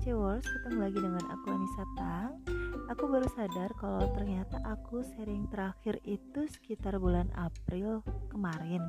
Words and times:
Cewers, 0.00 0.40
ketemu 0.48 0.78
lagi 0.80 0.96
dengan 0.96 1.24
aku 1.28 1.46
Anissa 1.52 1.84
Tang. 1.92 2.32
Aku 2.88 3.04
baru 3.04 3.28
sadar 3.36 3.68
kalau 3.76 4.08
ternyata 4.16 4.56
aku 4.64 5.04
sharing 5.04 5.44
terakhir 5.52 6.00
itu 6.08 6.48
sekitar 6.48 6.96
bulan 6.96 7.28
April 7.36 8.00
kemarin. 8.32 8.80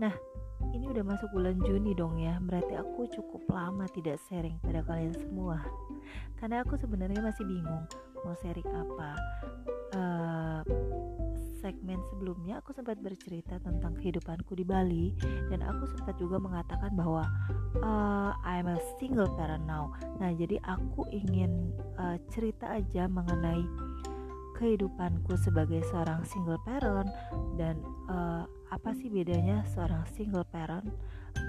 Nah, 0.00 0.16
ini 0.72 0.88
udah 0.88 1.04
masuk 1.04 1.28
bulan 1.36 1.60
Juni 1.60 1.92
dong 1.92 2.16
ya 2.16 2.40
Berarti 2.40 2.72
aku 2.72 3.04
cukup 3.04 3.44
lama 3.52 3.84
tidak 3.92 4.16
sharing 4.32 4.56
pada 4.64 4.80
kalian 4.80 5.12
semua. 5.12 5.60
Karena 6.40 6.64
aku 6.64 6.80
sebenarnya 6.80 7.20
masih 7.20 7.44
bingung 7.44 7.84
mau 8.24 8.34
sharing 8.40 8.70
apa. 8.72 9.10
Uh, 9.92 10.35
segmen 11.86 12.02
sebelumnya 12.10 12.58
aku 12.58 12.74
sempat 12.74 12.98
bercerita 12.98 13.62
tentang 13.62 13.94
kehidupanku 14.02 14.58
di 14.58 14.66
Bali 14.66 15.14
dan 15.46 15.62
aku 15.62 15.86
sempat 15.94 16.18
juga 16.18 16.42
mengatakan 16.42 16.90
bahwa 16.98 17.22
uh, 17.78 18.34
I'm 18.42 18.66
a 18.66 18.74
single 18.98 19.30
parent 19.38 19.70
now. 19.70 19.94
Nah, 20.18 20.34
jadi 20.34 20.58
aku 20.66 21.06
ingin 21.14 21.70
uh, 21.94 22.18
cerita 22.34 22.74
aja 22.74 23.06
mengenai 23.06 23.62
kehidupanku 24.58 25.38
sebagai 25.38 25.78
seorang 25.86 26.26
single 26.26 26.58
parent 26.66 27.06
dan 27.54 27.78
uh, 28.10 28.50
apa 28.74 28.90
sih 28.98 29.06
bedanya 29.06 29.62
seorang 29.70 30.02
single 30.10 30.42
parent, 30.42 30.90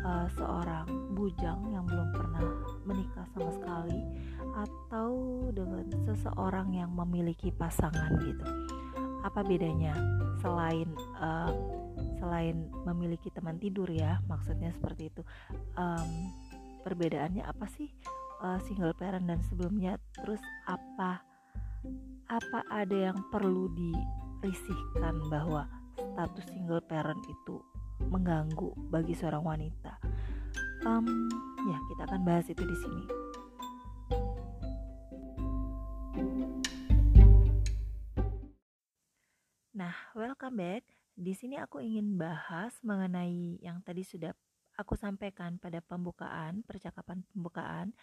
uh, 0.05 0.29
seorang 0.37 0.85
bujang 1.17 1.65
yang 1.73 1.81
belum 1.89 2.13
pernah 2.13 2.45
menikah 2.85 3.25
sama 3.33 3.49
sekali 3.57 4.05
atau 4.53 5.09
dengan 5.49 5.89
seseorang 6.05 6.77
yang 6.77 6.93
memiliki 6.93 7.49
pasangan 7.49 8.13
gitu 8.21 8.76
apa 9.27 9.43
bedanya? 9.43 9.93
Selain 10.39 10.87
uh, 11.19 11.51
selain 12.17 12.71
memiliki 12.87 13.29
teman 13.29 13.61
tidur 13.61 13.85
ya 13.91 14.17
maksudnya 14.25 14.73
seperti 14.73 15.13
itu 15.13 15.21
um, 15.77 16.09
perbedaannya 16.81 17.45
apa 17.45 17.69
sih 17.69 17.91
uh, 18.41 18.57
single 18.63 18.95
parent 18.95 19.27
dan 19.27 19.43
sebelumnya? 19.51 19.99
Terus 20.15 20.41
apa 20.65 21.21
apa 22.27 22.59
ada 22.71 23.11
yang 23.11 23.19
perlu 23.31 23.71
dirisihkan 23.75 25.27
bahwa 25.31 25.67
status 25.95 26.45
single 26.49 26.83
parent 26.83 27.21
itu 27.27 27.59
mengganggu 28.07 28.71
bagi 28.89 29.13
seorang 29.13 29.43
wanita? 29.43 29.99
Um, 30.87 31.27
ya 31.67 31.77
kita 31.91 32.01
akan 32.07 32.21
bahas 32.23 32.47
itu 32.47 32.63
di 32.63 32.77
sini 32.79 33.26
Nah, 39.77 39.93
welcome 40.17 40.57
back. 40.57 40.89
Di 41.13 41.37
sini 41.37 41.53
aku 41.53 41.77
ingin 41.77 42.17
bahas 42.17 42.73
mengenai 42.81 43.61
yang 43.61 43.77
tadi 43.85 44.01
sudah 44.01 44.33
aku 44.73 44.97
sampaikan 44.97 45.61
pada 45.61 45.85
pembukaan, 45.85 46.65
percakapan 46.65 47.21
pembukaan, 47.29 47.93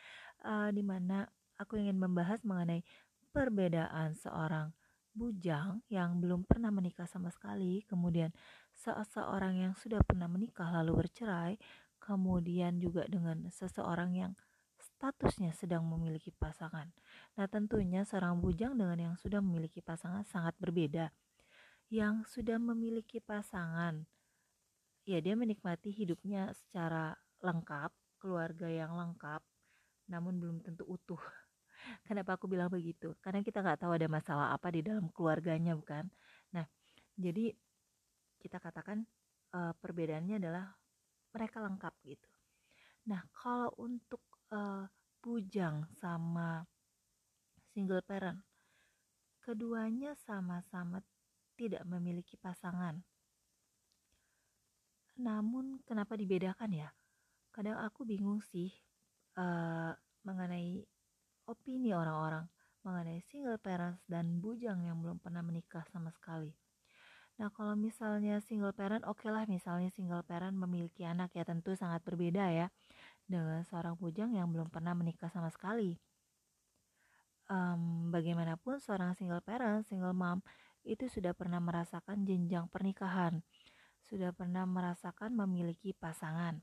uh, 0.46 0.70
di 0.70 0.86
mana 0.86 1.26
aku 1.58 1.74
ingin 1.74 1.98
membahas 1.98 2.38
mengenai 2.46 2.86
perbedaan 3.34 4.14
seorang 4.14 4.70
bujang 5.18 5.82
yang 5.90 6.22
belum 6.22 6.46
pernah 6.46 6.70
menikah 6.70 7.10
sama 7.10 7.34
sekali, 7.34 7.82
kemudian 7.90 8.30
seseorang 8.78 9.58
yang 9.58 9.74
sudah 9.74 9.98
pernah 10.06 10.30
menikah 10.30 10.70
lalu 10.78 11.02
bercerai, 11.02 11.58
kemudian 11.98 12.78
juga 12.78 13.02
dengan 13.10 13.50
seseorang 13.50 14.14
yang 14.14 14.32
statusnya 14.78 15.50
sedang 15.50 15.82
memiliki 15.90 16.30
pasangan. 16.30 16.94
Nah, 17.34 17.50
tentunya 17.50 18.06
seorang 18.06 18.38
bujang 18.38 18.78
dengan 18.78 19.10
yang 19.10 19.14
sudah 19.18 19.42
memiliki 19.42 19.82
pasangan 19.82 20.22
sangat 20.22 20.54
berbeda 20.62 21.10
yang 21.94 22.26
sudah 22.26 22.58
memiliki 22.58 23.22
pasangan. 23.22 24.02
Ya 25.06 25.22
dia 25.22 25.38
menikmati 25.38 25.94
hidupnya 25.94 26.50
secara 26.50 27.14
lengkap 27.38 27.94
keluarga 28.18 28.66
yang 28.66 28.98
lengkap 28.98 29.38
namun 30.10 30.42
belum 30.42 30.58
tentu 30.66 30.82
utuh. 30.90 31.22
Kenapa 32.08 32.34
aku 32.34 32.50
bilang 32.50 32.66
begitu? 32.66 33.14
Karena 33.22 33.46
kita 33.46 33.62
nggak 33.62 33.86
tahu 33.86 33.94
ada 33.94 34.10
masalah 34.10 34.50
apa 34.50 34.74
di 34.74 34.82
dalam 34.82 35.06
keluarganya 35.14 35.78
bukan? 35.78 36.10
Nah 36.50 36.66
jadi 37.14 37.54
kita 38.42 38.58
katakan 38.58 39.06
uh, 39.54 39.70
perbedaannya 39.78 40.42
adalah 40.42 40.74
mereka 41.30 41.62
lengkap 41.62 41.94
gitu. 42.10 42.30
Nah 43.06 43.22
kalau 43.30 43.70
untuk 43.78 44.24
uh, 44.50 44.82
bujang 45.22 45.86
sama 45.94 46.66
single 47.70 48.02
parent 48.02 48.42
keduanya 49.44 50.16
sama-sama 50.16 51.04
tidak 51.54 51.82
memiliki 51.86 52.34
pasangan. 52.38 52.98
Namun 55.18 55.78
kenapa 55.86 56.18
dibedakan 56.18 56.70
ya? 56.74 56.90
Kadang 57.54 57.78
aku 57.78 58.02
bingung 58.02 58.42
sih 58.42 58.74
uh, 59.38 59.94
mengenai 60.26 60.82
opini 61.46 61.94
orang-orang 61.94 62.48
mengenai 62.84 63.24
single 63.32 63.56
parents 63.56 64.04
dan 64.04 64.44
bujang 64.44 64.84
yang 64.84 65.00
belum 65.00 65.16
pernah 65.16 65.40
menikah 65.40 65.88
sama 65.88 66.12
sekali. 66.12 66.52
Nah 67.40 67.48
kalau 67.50 67.74
misalnya 67.74 68.38
single 68.44 68.76
parent 68.76 69.02
oke 69.08 69.24
okay 69.24 69.32
lah 69.32 69.48
misalnya 69.48 69.90
single 69.90 70.22
parent 70.22 70.54
memiliki 70.54 71.02
anak 71.02 71.32
ya 71.34 71.42
tentu 71.42 71.74
sangat 71.74 72.04
berbeda 72.04 72.44
ya 72.52 72.68
dengan 73.24 73.64
seorang 73.64 73.96
bujang 73.96 74.36
yang 74.36 74.52
belum 74.52 74.68
pernah 74.68 74.92
menikah 74.92 75.32
sama 75.32 75.48
sekali. 75.48 75.96
Um, 77.44 78.08
bagaimanapun 78.08 78.80
seorang 78.80 79.12
single 79.16 79.44
parent, 79.44 79.84
single 79.84 80.16
mom 80.16 80.40
itu 80.84 81.08
sudah 81.08 81.32
pernah 81.32 81.58
merasakan 81.58 82.28
jenjang 82.28 82.68
pernikahan, 82.68 83.40
sudah 84.04 84.36
pernah 84.36 84.68
merasakan 84.68 85.32
memiliki 85.32 85.96
pasangan. 85.96 86.60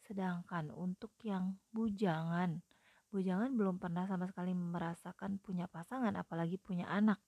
Sedangkan 0.00 0.72
untuk 0.72 1.12
yang 1.20 1.60
bujangan, 1.76 2.64
bujangan 3.12 3.52
belum 3.52 3.76
pernah 3.76 4.08
sama 4.08 4.24
sekali 4.24 4.56
merasakan 4.56 5.36
punya 5.36 5.68
pasangan, 5.68 6.16
apalagi 6.16 6.56
punya 6.56 6.88
anak. 6.88 7.20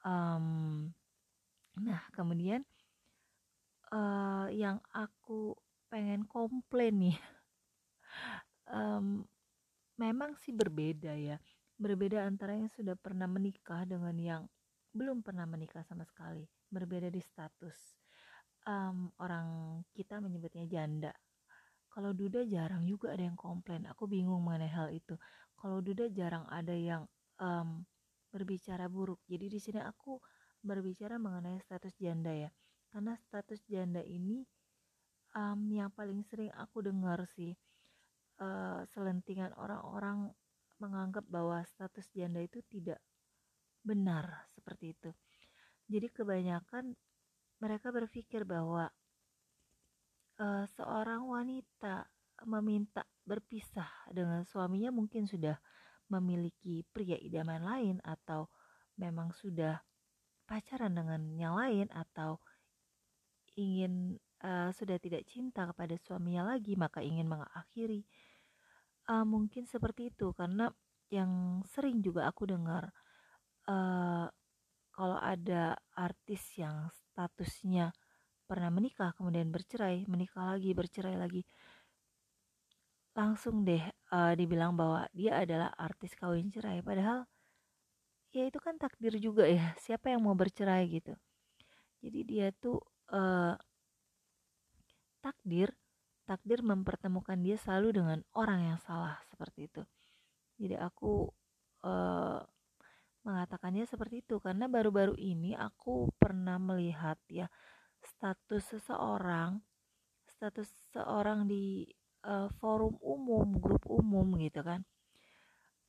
Um, 0.00 0.88
nah, 1.76 2.08
kemudian 2.16 2.64
uh, 3.92 4.48
yang 4.48 4.80
aku 4.96 5.52
pengen 5.92 6.24
komplain 6.24 6.96
nih, 6.96 7.18
um, 8.72 9.28
memang 10.02 10.40
sih 10.40 10.56
berbeda 10.56 11.12
ya, 11.20 11.36
berbeda 11.76 12.24
antara 12.24 12.56
yang 12.56 12.72
sudah 12.72 12.96
pernah 12.96 13.28
menikah 13.28 13.84
dengan 13.84 14.16
yang 14.16 14.42
belum 14.98 15.22
pernah 15.22 15.46
menikah 15.46 15.86
sama 15.86 16.02
sekali, 16.02 16.42
berbeda 16.66 17.06
di 17.08 17.22
status. 17.22 17.94
Um, 18.66 19.14
orang 19.22 19.80
kita 19.94 20.18
menyebutnya 20.18 20.66
janda. 20.66 21.14
Kalau 21.88 22.12
duda 22.12 22.44
jarang 22.44 22.84
juga 22.84 23.14
ada 23.14 23.24
yang 23.24 23.38
komplain. 23.38 23.86
Aku 23.88 24.10
bingung 24.10 24.42
mengenai 24.42 24.68
hal 24.68 24.90
itu. 24.90 25.14
Kalau 25.54 25.78
duda 25.80 26.10
jarang 26.10 26.44
ada 26.50 26.74
yang 26.74 27.06
um, 27.40 27.86
berbicara 28.28 28.90
buruk. 28.90 29.22
Jadi 29.24 29.46
di 29.48 29.58
sini 29.62 29.80
aku 29.80 30.20
berbicara 30.60 31.16
mengenai 31.16 31.56
status 31.62 31.96
janda 31.96 32.34
ya. 32.34 32.50
Karena 32.92 33.16
status 33.16 33.64
janda 33.64 34.04
ini 34.04 34.44
um, 35.32 35.70
yang 35.72 35.88
paling 35.94 36.20
sering 36.26 36.52
aku 36.54 36.84
dengar 36.84 37.24
sih 37.24 37.56
uh, 38.40 38.84
selentingan 38.92 39.52
orang-orang 39.58 40.30
menganggap 40.78 41.26
bahwa 41.26 41.58
status 41.66 42.06
janda 42.14 42.38
itu 42.42 42.62
tidak 42.70 43.02
benar 43.88 44.44
seperti 44.52 44.92
itu. 44.92 45.10
Jadi 45.88 46.12
kebanyakan 46.12 46.92
mereka 47.64 47.88
berpikir 47.88 48.44
bahwa 48.44 48.92
uh, 50.36 50.64
seorang 50.76 51.24
wanita 51.24 52.06
meminta 52.46 53.02
berpisah 53.26 53.88
dengan 54.12 54.46
suaminya 54.46 54.94
mungkin 54.94 55.26
sudah 55.26 55.58
memiliki 56.12 56.86
pria 56.94 57.18
idaman 57.18 57.64
lain 57.64 57.96
atau 58.06 58.48
memang 59.00 59.34
sudah 59.34 59.82
pacaran 60.48 60.94
dengan 60.94 61.20
yang 61.36 61.58
lain 61.58 61.90
atau 61.92 62.40
ingin 63.58 64.16
uh, 64.40 64.70
sudah 64.70 64.96
tidak 65.02 65.26
cinta 65.28 65.66
kepada 65.68 65.98
suaminya 65.98 66.54
lagi 66.56 66.78
maka 66.78 67.02
ingin 67.02 67.28
mengakhiri 67.28 68.06
uh, 69.10 69.26
mungkin 69.26 69.66
seperti 69.66 70.14
itu 70.14 70.30
karena 70.32 70.70
yang 71.12 71.60
sering 71.68 72.00
juga 72.00 72.28
aku 72.30 72.48
dengar 72.48 72.94
uh, 73.68 74.26
kalau 74.90 75.18
ada 75.20 75.78
artis 75.94 76.42
yang 76.58 76.90
statusnya 76.90 77.94
pernah 78.48 78.72
menikah 78.72 79.12
kemudian 79.12 79.52
bercerai 79.52 80.08
menikah 80.08 80.56
lagi 80.56 80.72
bercerai 80.72 81.14
lagi 81.20 81.44
langsung 83.18 83.66
deh 83.66 83.82
uh, 84.14 84.32
dibilang 84.38 84.78
bahwa 84.78 85.10
dia 85.10 85.42
adalah 85.42 85.74
artis 85.74 86.14
kawin 86.14 86.54
cerai. 86.54 86.78
Padahal 86.86 87.26
ya 88.30 88.46
itu 88.46 88.62
kan 88.62 88.78
takdir 88.78 89.18
juga 89.18 89.42
ya 89.50 89.74
siapa 89.84 90.14
yang 90.14 90.22
mau 90.22 90.38
bercerai 90.38 90.86
gitu. 90.86 91.18
Jadi 91.98 92.20
dia 92.22 92.54
tuh 92.54 92.78
uh, 93.10 93.58
takdir 95.18 95.74
takdir 96.22 96.62
mempertemukan 96.62 97.40
dia 97.42 97.58
selalu 97.58 97.98
dengan 97.98 98.18
orang 98.38 98.70
yang 98.70 98.78
salah 98.78 99.18
seperti 99.26 99.66
itu. 99.66 99.82
Jadi 100.62 100.78
aku 100.78 101.26
uh, 101.82 102.38
mengatakannya 103.28 103.84
seperti 103.84 104.24
itu. 104.24 104.40
Karena 104.40 104.64
baru-baru 104.64 105.12
ini 105.20 105.52
aku 105.52 106.08
pernah 106.16 106.56
melihat 106.56 107.20
ya 107.28 107.52
status 108.00 108.72
seseorang 108.72 109.60
status 110.38 110.70
seseorang 110.70 111.50
di 111.50 111.82
uh, 112.22 112.46
forum 112.62 112.94
umum 113.02 113.58
grup 113.58 113.82
umum 113.90 114.38
gitu 114.38 114.62
kan 114.62 114.86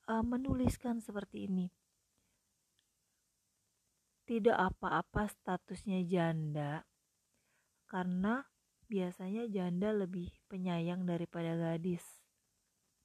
uh, 0.09 0.25
menuliskan 0.25 0.97
seperti 0.99 1.45
ini. 1.45 1.69
Tidak 4.25 4.53
apa-apa 4.53 5.29
statusnya 5.29 6.05
janda 6.05 6.85
karena 7.89 8.45
biasanya 8.89 9.49
janda 9.49 9.89
lebih 9.93 10.33
penyayang 10.49 11.05
daripada 11.05 11.57
gadis. 11.57 12.05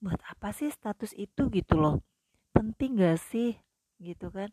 Buat 0.01 0.21
apa 0.29 0.53
sih 0.53 0.69
status 0.69 1.17
itu 1.17 1.49
gitu 1.49 1.81
loh? 1.81 2.05
Penting 2.53 3.01
gak 3.01 3.21
sih 3.21 3.57
gitu 3.99 4.31
kan. 4.31 4.51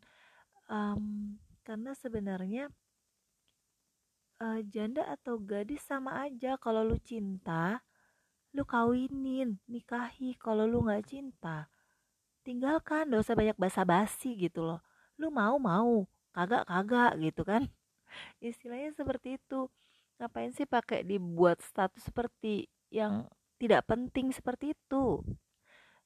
Um, 0.71 1.37
karena 1.61 1.93
sebenarnya 1.93 2.71
uh, 4.41 4.59
janda 4.65 5.05
atau 5.07 5.37
gadis 5.37 5.85
sama 5.85 6.25
aja. 6.25 6.57
Kalau 6.57 6.81
lu 6.81 6.97
cinta 7.01 7.85
lu 8.51 8.67
kawinin 8.67 9.61
nikahi. 9.69 10.35
Kalau 10.35 10.65
lu 10.65 10.83
nggak 10.83 11.05
cinta 11.07 11.69
tinggalkan. 12.41 13.09
Usah 13.13 13.37
banyak 13.37 13.57
basa-basi 13.57 14.35
gitu 14.35 14.65
loh. 14.65 14.81
Lu 15.21 15.29
mau 15.29 15.61
mau. 15.61 16.09
Kagak 16.33 16.65
kagak 16.67 17.19
gitu 17.21 17.45
kan. 17.45 17.69
Istilahnya 18.43 18.91
seperti 18.97 19.37
itu. 19.37 19.69
Ngapain 20.17 20.53
sih 20.53 20.69
pakai 20.69 21.01
dibuat 21.01 21.65
status 21.65 22.05
seperti 22.05 22.69
yang 22.93 23.25
tidak 23.57 23.85
penting 23.89 24.29
seperti 24.29 24.73
itu? 24.77 25.25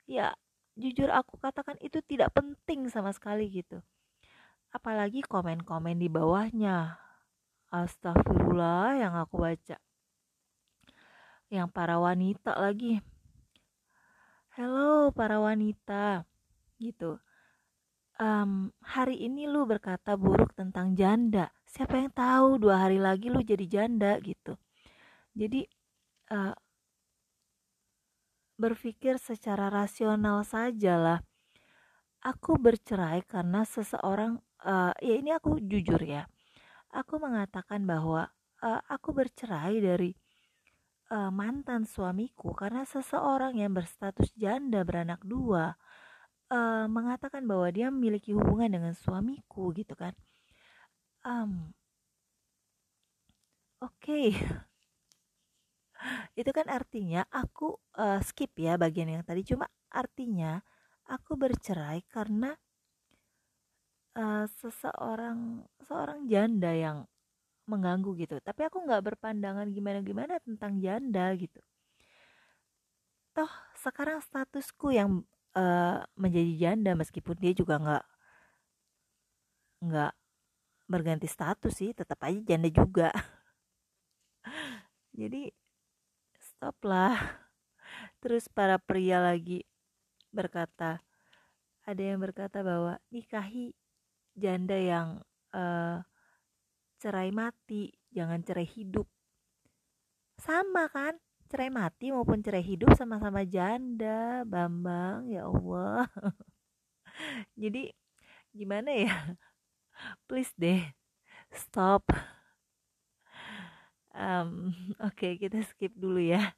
Ya 0.05 0.35
jujur 0.75 1.07
aku 1.11 1.39
katakan 1.39 1.79
itu 1.79 2.03
tidak 2.03 2.35
penting 2.35 2.91
sama 2.91 3.15
sekali 3.15 3.47
gitu 3.47 3.79
apalagi 4.75 5.23
komen-komen 5.23 5.95
di 5.95 6.11
bawahnya 6.11 7.05
Astagfirullah 7.75 9.03
yang 9.03 9.13
aku 9.19 9.35
baca. 9.41 9.77
Yang 11.51 11.67
para 11.75 11.99
wanita 11.99 12.55
lagi. 12.55 13.03
Hello 14.55 15.11
para 15.11 15.43
wanita. 15.43 16.23
Gitu. 16.79 17.19
Um, 18.15 18.71
hari 18.79 19.27
ini 19.27 19.43
lu 19.43 19.67
berkata 19.67 20.15
buruk 20.15 20.55
tentang 20.55 20.95
janda. 20.95 21.51
Siapa 21.67 21.99
yang 21.99 22.11
tahu 22.15 22.63
dua 22.63 22.87
hari 22.87 22.95
lagi 22.95 23.27
lu 23.27 23.43
jadi 23.43 23.67
janda 23.67 24.15
gitu. 24.23 24.55
Jadi 25.35 25.67
uh, 26.31 26.55
berpikir 28.55 29.19
secara 29.19 29.67
rasional 29.71 30.43
saja 30.47 30.95
lah. 30.97 31.19
Aku 32.25 32.57
bercerai 32.57 33.21
karena 33.27 33.67
seseorang, 33.67 34.41
uh, 34.65 34.93
ya 34.97 35.15
ini 35.19 35.29
aku 35.35 35.61
jujur 35.61 36.01
ya 36.01 36.25
aku 36.95 37.19
mengatakan 37.19 37.83
bahwa 37.83 38.31
uh, 38.63 38.81
aku 38.87 39.11
bercerai 39.11 39.83
dari 39.83 40.15
uh, 41.11 41.27
mantan 41.29 41.83
suamiku 41.83 42.55
karena 42.55 42.87
seseorang 42.87 43.59
yang 43.59 43.75
berstatus 43.75 44.31
janda 44.39 44.81
beranak 44.87 45.19
dua 45.27 45.75
uh, 46.49 46.87
mengatakan 46.87 47.43
bahwa 47.43 47.67
dia 47.69 47.91
memiliki 47.91 48.31
hubungan 48.31 48.71
dengan 48.71 48.93
suamiku 48.95 49.75
gitu 49.75 49.93
kan. 49.99 50.15
Um, 51.27 51.75
Oke, 53.83 54.07
okay. 54.07 54.27
itu 56.39 56.51
kan 56.51 56.67
artinya 56.69 57.25
aku 57.31 57.77
uh, 57.97 58.19
skip 58.21 58.53
ya 58.59 58.77
bagian 58.79 59.09
yang 59.11 59.23
tadi. 59.25 59.45
Cuma 59.45 59.69
artinya 59.91 60.61
aku 61.07 61.37
bercerai 61.37 62.03
karena 62.09 62.53
uh, 64.17 64.45
seseorang 64.59 65.65
seorang 65.85 66.25
janda 66.29 66.71
yang 66.73 67.05
mengganggu 67.65 68.13
gitu. 68.21 68.37
Tapi 68.41 68.69
aku 68.69 68.85
nggak 68.85 69.03
berpandangan 69.13 69.67
gimana 69.73 69.99
gimana 70.05 70.33
tentang 70.41 70.77
janda 70.81 71.33
gitu. 71.37 71.61
Toh 73.35 73.51
sekarang 73.81 74.23
statusku 74.23 74.95
yang 74.95 75.25
uh, 75.57 75.99
menjadi 76.15 76.71
janda 76.71 76.95
meskipun 76.95 77.35
dia 77.35 77.51
juga 77.51 77.75
nggak 77.81 78.05
nggak 79.85 80.13
berganti 80.85 81.27
status 81.27 81.73
sih 81.73 81.91
tetap 81.91 82.21
aja 82.23 82.39
janda 82.45 82.69
juga. 82.69 83.09
Jadi 85.19 85.49
stop 86.65 86.81
lah 86.81 87.13
terus 88.25 88.49
para 88.49 88.81
pria 88.81 89.21
lagi 89.21 89.61
berkata 90.33 90.97
ada 91.85 92.01
yang 92.01 92.17
berkata 92.17 92.65
bahwa 92.65 92.97
nikahi 93.13 93.77
janda 94.33 94.73
yang 94.73 95.21
uh, 95.53 96.01
cerai 96.97 97.29
mati, 97.29 97.93
jangan 98.09 98.41
cerai 98.41 98.65
hidup. 98.65 99.05
Sama 100.41 100.89
kan? 100.89 101.13
Cerai 101.45 101.69
mati 101.69 102.09
maupun 102.09 102.41
cerai 102.41 102.65
hidup 102.65 102.97
sama-sama 102.97 103.45
janda, 103.45 104.41
Bambang, 104.49 105.29
ya 105.29 105.45
Allah. 105.45 106.09
Jadi 107.61 107.93
gimana 108.49 108.89
ya? 108.89 109.13
Please 110.25 110.49
deh, 110.57 110.81
stop. 111.53 112.09
Um, 114.15 114.71
Oke, 115.03 115.35
okay, 115.35 115.47
kita 115.47 115.59
skip 115.67 115.91
dulu 115.93 116.23
ya. 116.23 116.55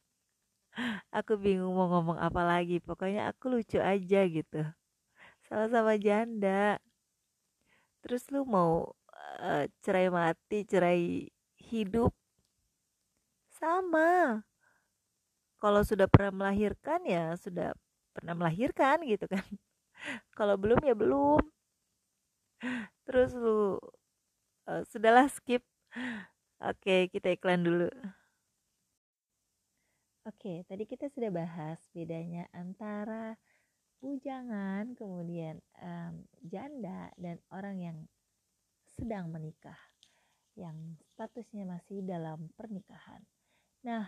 Aku 1.09 1.42
bingung 1.42 1.74
mau 1.74 1.89
ngomong 1.89 2.21
apa 2.21 2.45
lagi. 2.45 2.77
Pokoknya 2.77 3.33
aku 3.33 3.57
lucu 3.57 3.81
aja 3.81 4.21
gitu. 4.30 4.62
Sama-sama 5.50 5.98
janda 5.98 6.77
terus 8.07 8.24
lu 8.31 8.48
mau 8.48 8.95
uh, 9.44 9.68
cerai 9.83 10.07
mati 10.07 10.63
cerai 10.63 11.27
hidup 11.59 12.15
sama 13.51 14.39
kalau 15.59 15.83
sudah 15.83 16.07
pernah 16.07 16.31
melahirkan 16.31 17.04
ya 17.04 17.36
sudah 17.36 17.75
pernah 18.15 18.31
melahirkan 18.31 19.04
gitu 19.04 19.27
kan 19.27 19.44
kalau 20.39 20.56
belum 20.56 20.80
ya 20.88 20.95
belum 20.95 21.44
terus 23.04 23.36
lu 23.36 23.75
uh, 24.71 24.81
sudahlah 24.88 25.27
skip 25.27 25.68
oke 26.62 27.09
kita 27.13 27.33
iklan 27.33 27.62
dulu 27.65 27.89
Oke, 30.27 30.68
tadi 30.68 30.83
kita 30.83 31.07
sudah 31.07 31.31
bahas 31.31 31.80
bedanya 31.95 32.51
antara 32.51 33.39
bujangan, 34.04 34.92
kemudian 35.00 35.63
um, 35.80 36.19
janda 36.44 37.15
dan 37.15 37.39
orang 37.48 37.77
yang 37.80 37.98
sedang 38.83 39.31
menikah, 39.31 39.80
yang 40.59 41.00
statusnya 41.15 41.63
masih 41.63 42.04
dalam 42.04 42.51
pernikahan. 42.59 43.24
Nah, 43.87 44.04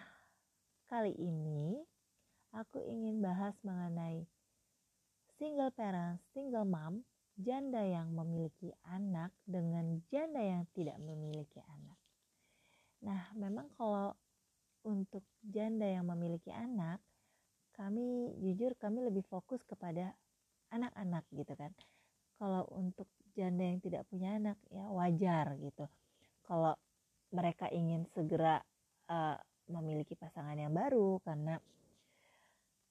kali 0.91 1.15
ini 1.15 1.79
aku 2.51 2.83
ingin 2.83 3.23
bahas 3.23 3.55
mengenai 3.63 4.27
single 5.39 5.71
parent, 5.71 6.19
single 6.35 6.67
mom, 6.67 7.07
janda 7.39 7.79
yang 7.79 8.11
memiliki 8.11 8.75
anak 8.91 9.31
dengan 9.47 10.03
janda 10.11 10.43
yang 10.43 10.67
tidak 10.75 10.99
memiliki 10.99 11.63
anak. 11.63 11.98
Memang 13.39 13.71
kalau 13.79 14.11
untuk 14.83 15.23
janda 15.39 15.87
yang 15.87 16.03
memiliki 16.11 16.51
anak, 16.51 16.99
kami 17.71 18.35
jujur 18.43 18.75
kami 18.75 19.07
lebih 19.07 19.23
fokus 19.31 19.63
kepada 19.63 20.11
anak-anak 20.75 21.23
gitu 21.31 21.55
kan. 21.55 21.71
Kalau 22.35 22.67
untuk 22.75 23.07
janda 23.31 23.63
yang 23.63 23.79
tidak 23.79 24.03
punya 24.11 24.35
anak 24.35 24.59
ya 24.67 24.83
wajar 24.91 25.55
gitu. 25.63 25.87
Kalau 26.43 26.75
mereka 27.31 27.71
ingin 27.71 28.03
segera 28.11 28.59
uh, 29.07 29.39
memiliki 29.71 30.19
pasangan 30.19 30.59
yang 30.59 30.75
baru 30.75 31.23
karena 31.23 31.55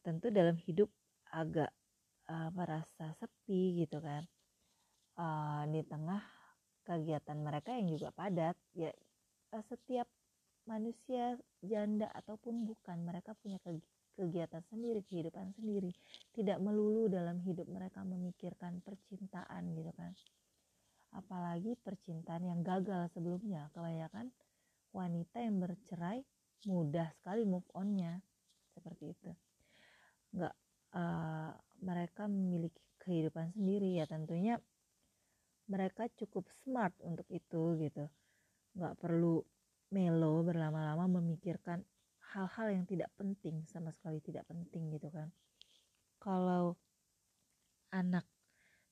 tentu 0.01 0.33
dalam 0.33 0.57
hidup 0.65 0.89
agak 1.29 1.69
uh, 2.33 2.49
merasa 2.57 3.13
sepi 3.21 3.85
gitu 3.85 4.01
kan. 4.01 4.25
Uh, 5.19 5.67
di 5.69 5.83
tengah 5.85 6.23
kegiatan 6.87 7.37
mereka 7.37 7.75
yang 7.77 7.91
juga 7.93 8.15
padat 8.15 8.57
ya 8.73 8.89
setiap 9.69 10.09
manusia 10.69 11.41
janda 11.65 12.13
ataupun 12.13 12.69
bukan 12.69 13.01
mereka 13.09 13.33
punya 13.41 13.57
kegiatan 14.13 14.61
sendiri, 14.69 15.01
kehidupan 15.09 15.57
sendiri, 15.57 15.97
tidak 16.37 16.61
melulu 16.61 17.09
dalam 17.09 17.41
hidup 17.41 17.65
mereka 17.73 18.05
memikirkan 18.05 18.85
percintaan 18.85 19.73
gitu 19.73 19.89
kan. 19.97 20.13
Apalagi 21.17 21.73
percintaan 21.81 22.45
yang 22.45 22.61
gagal 22.61 23.09
sebelumnya, 23.17 23.73
kebanyakan 23.73 24.29
wanita 24.93 25.41
yang 25.41 25.57
bercerai 25.57 26.21
mudah 26.69 27.09
sekali 27.17 27.49
move 27.49 27.65
onnya 27.73 28.21
seperti 28.77 29.17
itu. 29.17 29.31
Enggak 30.37 30.55
uh, 30.93 31.55
mereka 31.81 32.29
memiliki 32.29 32.83
kehidupan 32.99 33.57
sendiri 33.57 33.97
ya 33.97 34.05
tentunya 34.05 34.61
mereka 35.69 36.09
cukup 36.19 36.49
smart 36.65 36.93
untuk 37.01 37.25
itu 37.31 37.79
gitu. 37.79 38.05
Nggak 38.77 38.95
perlu 39.01 39.41
melo 39.89 40.45
berlama-lama 40.45 41.21
memikirkan 41.21 41.85
hal-hal 42.35 42.69
yang 42.69 42.85
tidak 42.85 43.09
penting 43.17 43.65
sama 43.65 43.89
sekali 43.93 44.21
tidak 44.21 44.45
penting 44.45 44.93
gitu 44.93 45.09
kan. 45.09 45.33
Kalau 46.21 46.77
anak 47.89 48.27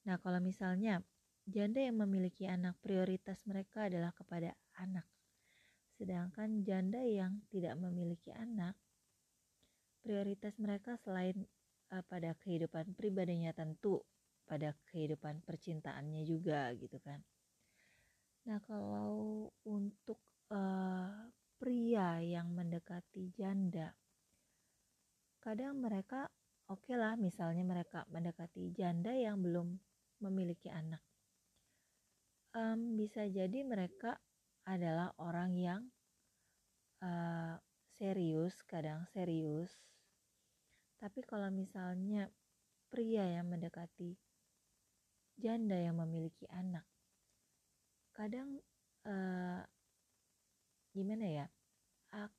nah 0.07 0.17
kalau 0.23 0.39
misalnya 0.39 1.03
janda 1.45 1.83
yang 1.83 1.99
memiliki 1.99 2.47
anak 2.47 2.79
prioritas 2.81 3.43
mereka 3.45 3.87
adalah 3.91 4.15
kepada 4.15 4.55
anak. 4.79 5.05
Sedangkan 5.97 6.63
janda 6.65 7.01
yang 7.01 7.41
tidak 7.49 7.77
memiliki 7.77 8.33
anak 8.33 8.77
prioritas 10.05 10.55
mereka 10.63 10.95
selain 11.03 11.47
uh, 11.91 12.05
pada 12.07 12.35
kehidupan 12.39 12.95
pribadinya 12.95 13.51
tentu 13.51 14.03
pada 14.47 14.75
kehidupan 14.95 15.43
percintaannya 15.43 16.23
juga 16.23 16.71
gitu 16.79 17.03
kan. 17.03 17.19
Nah 18.47 18.63
kalau 18.63 19.51
untuk 19.67 20.23
uh, 20.53 21.11
pria 21.57 22.21
yang 22.21 22.53
mendekati 22.53 23.33
janda. 23.33 23.95
Kadang 25.41 25.79
mereka 25.79 26.27
oke 26.67 26.83
okay 26.87 26.97
lah 26.99 27.15
misalnya 27.15 27.63
mereka 27.63 28.03
mendekati 28.11 28.75
janda 28.75 29.15
yang 29.15 29.41
belum 29.41 29.79
memiliki 30.23 30.69
anak. 30.69 31.03
Um, 32.57 32.97
bisa 32.97 33.29
jadi 33.29 33.63
mereka 33.63 34.17
adalah 34.65 35.13
orang 35.21 35.53
yang 35.55 35.83
uh, 37.05 37.55
serius 37.95 38.65
kadang 38.65 39.05
serius. 39.13 39.71
Tapi 40.97 41.21
kalau 41.23 41.53
misalnya 41.53 42.33
pria 42.89 43.29
yang 43.29 43.53
mendekati 43.53 44.17
janda 45.37 45.77
yang 45.77 46.01
memiliki 46.01 46.49
anak 46.49 46.89
kadang 48.17 48.57
uh, 49.05 49.61
gimana 50.97 51.27
ya 51.29 51.47
uh, 52.17 52.31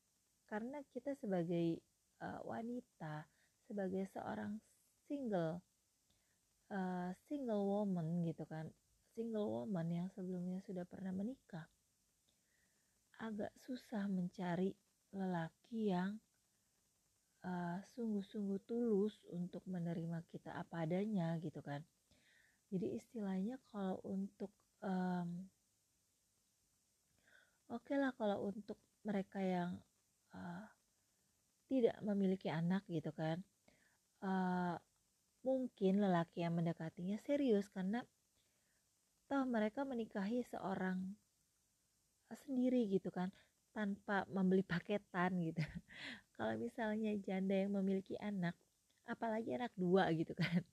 karena 0.50 0.82
kita 0.90 1.14
sebagai 1.22 1.78
uh, 2.26 2.42
wanita 2.42 3.30
sebagai 3.70 4.10
seorang 4.10 4.58
single 5.06 5.62
uh, 6.74 7.14
single 7.30 7.64
woman 7.70 8.26
gitu 8.26 8.42
kan 8.50 8.66
single 9.14 9.46
woman 9.62 9.88
yang 9.94 10.08
sebelumnya 10.18 10.58
sudah 10.66 10.90
pernah 10.90 11.14
menikah 11.14 11.70
agak 13.18 13.50
susah 13.66 14.06
mencari 14.06 14.74
lelaki 15.10 15.90
yang 15.90 16.22
uh, 17.42 17.82
sungguh-sungguh 17.98 18.62
tulus 18.70 19.18
untuk 19.34 19.66
menerima 19.66 20.22
kita 20.30 20.54
apa 20.54 20.86
adanya 20.86 21.38
gitu 21.42 21.58
kan. 21.66 21.82
Jadi 22.70 23.00
istilahnya 23.00 23.58
kalau 23.72 23.98
untuk 24.06 24.52
um, 24.84 25.48
oke 27.72 27.84
okay 27.84 27.98
lah 28.00 28.12
kalau 28.16 28.48
untuk 28.48 28.80
mereka 29.04 29.40
yang 29.40 29.80
uh, 30.36 30.66
tidak 31.68 32.00
memiliki 32.00 32.48
anak 32.48 32.84
gitu 32.88 33.12
kan 33.12 33.44
uh, 34.24 34.76
mungkin 35.44 36.04
lelaki 36.04 36.44
yang 36.44 36.56
mendekatinya 36.56 37.20
serius 37.24 37.68
karena 37.72 38.04
toh 39.28 39.44
mereka 39.44 39.84
menikahi 39.84 40.44
seorang 40.48 41.16
sendiri 42.48 42.88
gitu 42.92 43.12
kan 43.12 43.32
tanpa 43.72 44.28
membeli 44.28 44.64
paketan 44.66 45.38
gitu. 45.44 45.62
Kalau 46.36 46.58
misalnya 46.60 47.14
janda 47.24 47.56
yang 47.56 47.76
memiliki 47.76 48.18
anak 48.20 48.56
apalagi 49.08 49.56
anak 49.56 49.72
dua 49.80 50.12
gitu 50.12 50.36
kan. 50.36 50.64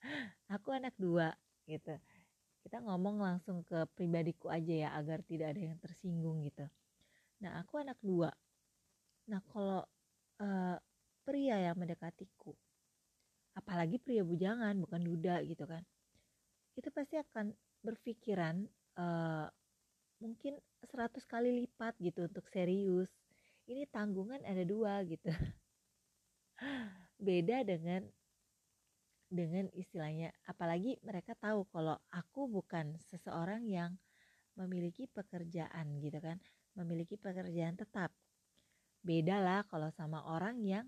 Aku 0.54 0.72
anak 0.72 0.94
dua 0.96 1.36
gitu 1.68 1.98
kita 2.66 2.82
ngomong 2.82 3.22
langsung 3.22 3.62
ke 3.62 3.86
pribadiku 3.94 4.50
aja 4.50 4.74
ya 4.74 4.88
agar 4.98 5.22
tidak 5.22 5.54
ada 5.54 5.70
yang 5.70 5.78
tersinggung 5.78 6.42
gitu. 6.42 6.66
Nah 7.38 7.62
aku 7.62 7.78
anak 7.78 7.94
dua. 8.02 8.34
Nah 9.30 9.38
kalau 9.54 9.86
uh, 10.42 10.76
pria 11.22 11.62
yang 11.62 11.78
mendekatiku 11.78 12.54
apalagi 13.56 13.96
pria 13.96 14.20
bujangan 14.20 14.76
bukan 14.76 15.00
duda 15.00 15.40
gitu 15.48 15.64
kan 15.64 15.80
itu 16.76 16.92
pasti 16.92 17.16
akan 17.16 17.56
berpikiran 17.80 18.68
uh, 19.00 19.48
mungkin 20.20 20.60
100 20.84 21.24
kali 21.24 21.64
lipat 21.64 21.96
gitu 22.04 22.28
untuk 22.28 22.44
serius. 22.52 23.08
Ini 23.66 23.88
tanggungan 23.90 24.44
ada 24.44 24.62
dua 24.62 25.00
gitu. 25.08 25.32
Beda 27.26 27.64
dengan 27.64 28.04
dengan 29.26 29.66
istilahnya 29.74 30.30
apalagi 30.46 31.02
mereka 31.02 31.34
tahu 31.34 31.66
kalau 31.74 31.98
aku 32.14 32.46
bukan 32.46 32.94
seseorang 33.10 33.66
yang 33.66 33.98
memiliki 34.56 35.06
pekerjaan 35.10 36.00
gitu 36.00 36.18
kan. 36.18 36.40
Memiliki 36.76 37.16
pekerjaan 37.16 37.76
tetap. 37.76 38.12
Beda 39.00 39.38
lah 39.40 39.64
kalau 39.68 39.88
sama 39.94 40.24
orang 40.26 40.60
yang 40.64 40.86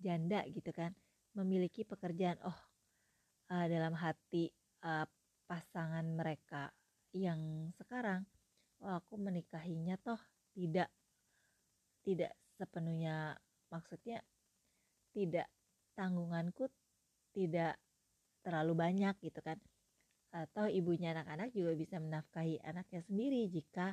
janda 0.00 0.44
gitu 0.48 0.72
kan. 0.72 0.96
Memiliki 1.36 1.84
pekerjaan 1.84 2.40
oh 2.44 2.58
uh, 3.52 3.66
dalam 3.68 3.92
hati 3.92 4.50
uh, 4.82 5.04
pasangan 5.46 6.04
mereka 6.04 6.72
yang 7.14 7.70
sekarang 7.78 8.26
oh 8.82 8.98
aku 9.00 9.16
menikahinya 9.16 9.96
toh 10.00 10.20
tidak 10.52 10.90
tidak 12.04 12.32
sepenuhnya 12.56 13.36
maksudnya 13.72 14.20
tidak 15.16 15.48
tanggunganku 15.96 16.68
tidak 17.36 17.76
terlalu 18.40 18.72
banyak 18.72 19.12
gitu 19.20 19.44
kan. 19.44 19.60
Atau 20.32 20.72
ibunya 20.72 21.12
anak-anak 21.12 21.52
juga 21.52 21.76
bisa 21.76 22.00
menafkahi 22.00 22.64
anaknya 22.64 23.04
sendiri 23.04 23.44
jika 23.52 23.92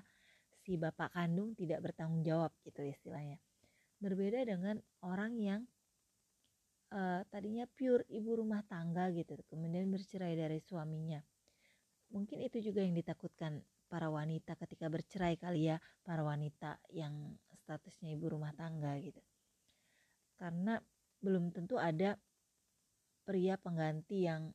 si 0.64 0.80
bapak 0.80 1.12
kandung 1.12 1.52
tidak 1.60 1.84
bertanggung 1.84 2.24
jawab 2.24 2.56
gitu 2.64 2.80
istilahnya. 2.88 3.36
Berbeda 4.00 4.48
dengan 4.48 4.80
orang 5.04 5.36
yang 5.36 5.62
uh, 6.96 7.22
tadinya 7.28 7.68
pure 7.68 8.08
ibu 8.08 8.40
rumah 8.40 8.64
tangga 8.64 9.12
gitu 9.12 9.36
kemudian 9.52 9.92
bercerai 9.92 10.40
dari 10.40 10.64
suaminya. 10.64 11.20
Mungkin 12.16 12.46
itu 12.46 12.72
juga 12.72 12.86
yang 12.86 12.96
ditakutkan 12.96 13.60
para 13.90 14.08
wanita 14.08 14.56
ketika 14.58 14.88
bercerai 14.88 15.36
kali 15.36 15.70
ya 15.74 15.78
para 16.06 16.22
wanita 16.22 16.80
yang 16.94 17.36
statusnya 17.66 18.14
ibu 18.14 18.32
rumah 18.32 18.54
tangga 18.54 18.96
gitu. 19.02 19.20
Karena 20.38 20.78
belum 21.24 21.54
tentu 21.56 21.80
ada 21.80 22.18
pria 23.34 23.58
pengganti 23.58 24.30
yang 24.30 24.54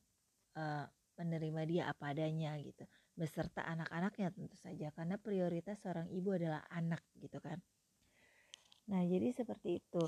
uh, 0.54 0.86
menerima 1.18 1.62
dia 1.66 1.82
apa 1.90 2.14
adanya 2.14 2.54
gitu 2.62 2.86
beserta 3.18 3.66
anak-anaknya 3.66 4.30
tentu 4.30 4.54
saja 4.54 4.94
karena 4.94 5.18
prioritas 5.18 5.82
seorang 5.82 6.06
ibu 6.14 6.30
adalah 6.30 6.62
anak 6.70 7.02
gitu 7.18 7.42
kan 7.42 7.58
nah 8.86 9.02
jadi 9.02 9.34
seperti 9.34 9.82
itu 9.82 10.06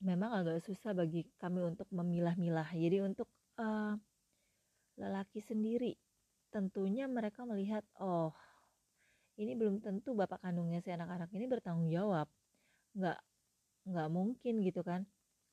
memang 0.00 0.32
agak 0.32 0.64
susah 0.64 0.96
bagi 0.96 1.28
kami 1.36 1.60
untuk 1.64 1.88
memilah-milah. 1.92 2.72
Jadi 2.72 3.04
untuk 3.04 3.28
uh, 3.60 3.94
lelaki 4.96 5.44
sendiri 5.44 5.96
tentunya 6.50 7.06
mereka 7.06 7.46
melihat 7.46 7.86
oh 8.02 8.34
ini 9.38 9.54
belum 9.54 9.78
tentu 9.80 10.12
bapak 10.18 10.42
kandungnya 10.42 10.82
si 10.82 10.90
anak-anak 10.90 11.30
ini 11.36 11.46
bertanggung 11.46 11.92
jawab. 11.92 12.26
Nggak 12.96 13.20
nggak 13.88 14.08
mungkin 14.08 14.54
gitu 14.64 14.80
kan. 14.80 15.04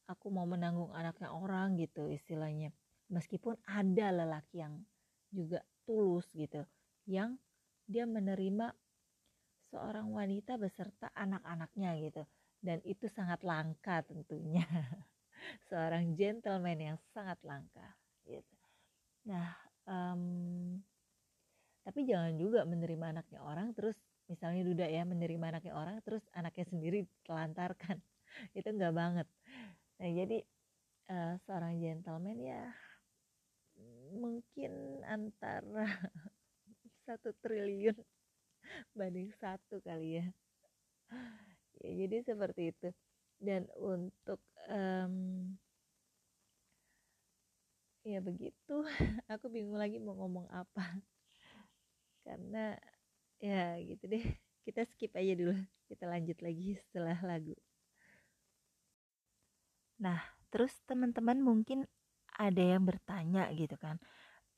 Aku 0.07 0.31
mau 0.31 0.47
menanggung 0.47 0.91
anaknya 0.95 1.31
orang 1.35 1.75
gitu 1.75 2.07
istilahnya. 2.07 2.71
Meskipun 3.11 3.59
ada 3.67 4.11
lelaki 4.11 4.63
yang 4.63 4.83
juga 5.31 5.63
tulus 5.83 6.27
gitu 6.31 6.63
yang 7.07 7.39
dia 7.87 8.03
menerima 8.03 8.71
seorang 9.71 10.11
wanita 10.11 10.55
beserta 10.55 11.11
anak-anaknya 11.15 11.91
gitu. 12.03 12.23
Dan 12.59 12.79
itu 12.83 13.07
sangat 13.07 13.43
langka 13.43 14.03
tentunya. 14.03 14.63
Seorang 15.69 16.17
gentleman 16.17 16.79
yang 16.79 16.97
sangat 17.15 17.39
langka 17.47 17.95
gitu. 18.27 18.55
Nah 19.27 19.55
um, 19.87 20.75
tapi 21.87 22.03
jangan 22.03 22.35
juga 22.35 22.67
menerima 22.67 23.15
anaknya 23.15 23.39
orang 23.39 23.71
terus 23.71 23.95
misalnya 24.27 24.67
duda 24.67 24.91
ya 24.91 25.07
menerima 25.07 25.55
anaknya 25.55 25.73
orang 25.79 26.03
terus 26.03 26.27
anaknya 26.35 26.65
sendiri 26.67 26.99
telantarkan. 27.23 28.03
Itu 28.57 28.75
enggak 28.75 28.91
banget 28.91 29.27
nah 29.97 30.09
jadi 30.13 30.37
uh, 31.09 31.33
seorang 31.45 31.81
gentleman 31.81 32.37
ya 32.37 32.63
mungkin 34.13 35.03
antara 35.05 35.85
satu 37.05 37.31
triliun 37.43 37.97
banding 38.97 39.31
satu 39.39 39.79
kali 39.83 40.19
ya. 40.19 40.25
Ya 41.79 41.89
jadi 42.05 42.25
seperti 42.25 42.73
itu. 42.73 42.89
Dan 43.37 43.69
untuk 43.77 44.41
um, 44.67 45.13
ya 48.01 48.19
begitu 48.23 48.75
aku 49.31 49.45
bingung 49.53 49.77
lagi 49.77 50.01
mau 50.01 50.17
ngomong 50.17 50.49
apa. 50.51 50.99
Karena 52.25 52.75
ya 53.39 53.77
gitu 53.85 54.09
deh 54.09 54.25
kita 54.65 54.83
skip 54.83 55.13
aja 55.13 55.37
dulu 55.37 55.53
kita 55.87 56.09
lanjut 56.09 56.35
lagi 56.41 56.75
setelah 56.89 57.15
lagu 57.23 57.53
nah 59.97 60.21
terus 60.53 60.73
teman-teman 60.85 61.41
mungkin 61.41 61.85
ada 62.37 62.61
yang 62.61 62.85
bertanya 62.85 63.49
gitu 63.53 63.75
kan 63.81 63.97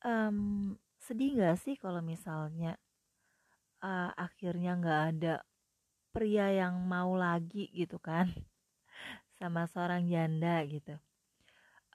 um, 0.04 0.76
sedih 1.00 1.40
gak 1.40 1.58
sih 1.64 1.76
kalau 1.80 2.04
misalnya 2.04 2.76
uh, 3.84 4.12
akhirnya 4.16 4.76
nggak 4.80 5.02
ada 5.16 5.34
pria 6.12 6.52
yang 6.52 6.84
mau 6.84 7.16
lagi? 7.16 7.70
gitu 7.72 7.98
kan 8.02 8.28
sama 9.40 9.68
seorang 9.70 10.08
janda 10.08 10.64
gitu. 10.68 11.00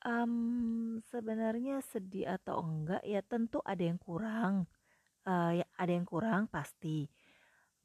Um, 0.05 1.01
sebenarnya 1.09 1.81
sedih 1.81 2.37
atau 2.37 2.61
enggak 2.61 3.01
ya 3.09 3.25
tentu 3.25 3.65
ada 3.65 3.81
yang 3.81 3.97
kurang 3.97 4.69
uh, 5.25 5.53
ya 5.57 5.65
ada 5.81 5.93
yang 5.93 6.05
kurang 6.09 6.49
pasti. 6.49 7.09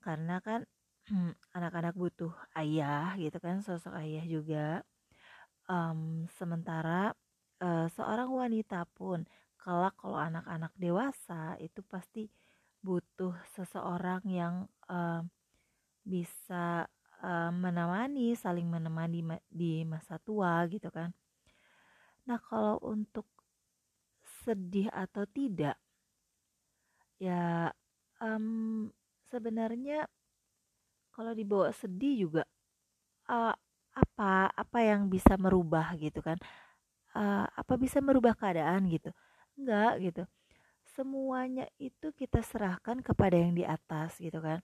Karena 0.04 0.39
kan 0.44 0.68
anak-anak 1.56 1.96
butuh 1.96 2.32
ayah 2.60 3.16
gitu 3.16 3.39
kan 3.39 3.63
sosok 3.63 3.96
ayah 4.00 4.24
juga 4.28 4.84
um, 5.70 6.26
sementara 6.36 7.14
uh, 7.62 7.88
seorang 7.94 8.28
wanita 8.34 8.90
pun 8.98 9.24
kelak 9.62 9.94
kalau 10.02 10.18
anak-anak 10.18 10.74
dewasa 10.76 11.54
itu 11.62 11.86
pasti 11.86 12.26
butuh 12.82 13.36
seseorang 13.54 14.24
yang 14.26 14.66
uh, 14.90 15.22
bisa 16.02 16.90
uh, 17.22 17.52
menemani, 17.54 18.34
saling 18.34 18.66
menemani 18.66 19.22
di 19.46 19.84
masa 19.86 20.18
tua 20.18 20.66
gitu 20.72 20.90
kan. 20.90 21.14
Nah, 22.26 22.40
kalau 22.40 22.80
untuk 22.82 23.28
sedih 24.48 24.88
atau 24.90 25.28
tidak, 25.28 25.76
ya 27.20 27.68
um, 28.24 28.88
sebenarnya 29.28 30.08
kalau 31.12 31.36
dibawa 31.36 31.76
sedih 31.76 32.30
juga 32.30 32.44
uh, 33.28 33.52
apa 34.20 34.52
apa 34.52 34.80
yang 34.84 35.08
bisa 35.08 35.40
merubah 35.40 35.96
gitu 35.96 36.20
kan? 36.20 36.36
Uh, 37.16 37.48
apa 37.56 37.80
bisa 37.80 38.04
merubah 38.04 38.36
keadaan 38.36 38.92
gitu? 38.92 39.16
Enggak 39.56 39.94
gitu. 40.04 40.24
Semuanya 40.92 41.72
itu 41.80 42.12
kita 42.12 42.44
serahkan 42.44 43.00
kepada 43.00 43.40
yang 43.40 43.56
di 43.56 43.64
atas 43.64 44.20
gitu 44.20 44.44
kan. 44.44 44.60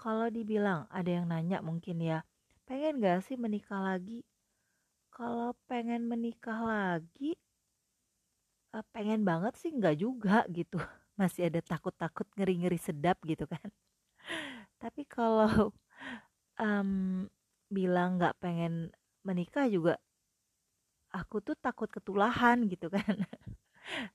Kalau 0.00 0.32
dibilang 0.32 0.88
ada 0.88 1.10
yang 1.20 1.28
nanya 1.28 1.60
mungkin 1.60 2.00
ya 2.00 2.24
pengen 2.64 3.04
gak 3.04 3.28
sih 3.28 3.36
menikah 3.36 3.76
lagi? 3.76 4.24
Kalau 5.12 5.52
pengen 5.68 6.08
menikah 6.08 6.56
lagi 6.64 7.36
uh, 8.72 8.84
pengen 8.96 9.20
banget 9.20 9.52
sih 9.60 9.68
nggak 9.68 9.96
juga 10.00 10.48
gitu. 10.48 10.80
Masih 11.20 11.52
ada 11.52 11.60
takut-takut 11.60 12.24
ngeri-ngeri 12.40 12.80
sedap 12.80 13.20
gitu 13.28 13.44
kan. 13.44 13.68
Tapi 14.82 15.04
kalau 15.04 15.76
um, 16.56 17.28
bilang 17.68 18.16
nggak 18.20 18.36
pengen 18.40 18.92
menikah 19.24 19.68
juga 19.68 20.00
aku 21.12 21.40
tuh 21.40 21.56
takut 21.58 21.88
ketulahan 21.88 22.68
gitu 22.68 22.92
kan. 22.92 23.04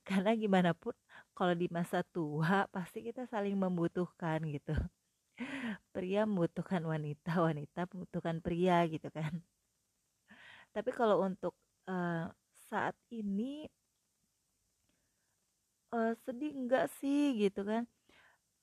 Karena 0.08 0.30
gimana 0.38 0.70
pun 0.76 0.94
kalau 1.34 1.54
di 1.54 1.66
masa 1.66 2.06
tua 2.06 2.70
pasti 2.70 3.02
kita 3.02 3.26
saling 3.26 3.58
membutuhkan 3.58 4.38
gitu. 4.50 4.74
Pria 5.94 6.22
membutuhkan 6.22 6.82
wanita 6.86 7.42
wanita 7.42 7.90
membutuhkan 7.90 8.38
pria 8.38 8.86
gitu 8.86 9.10
kan. 9.10 9.42
Tapi 10.70 10.90
kalau 10.94 11.26
untuk 11.26 11.54
uh, 11.90 12.30
saat 12.70 12.94
ini 13.10 13.66
uh, 15.90 16.14
sedih 16.22 16.54
enggak 16.54 16.86
sih 17.02 17.34
gitu 17.34 17.66
kan. 17.66 17.82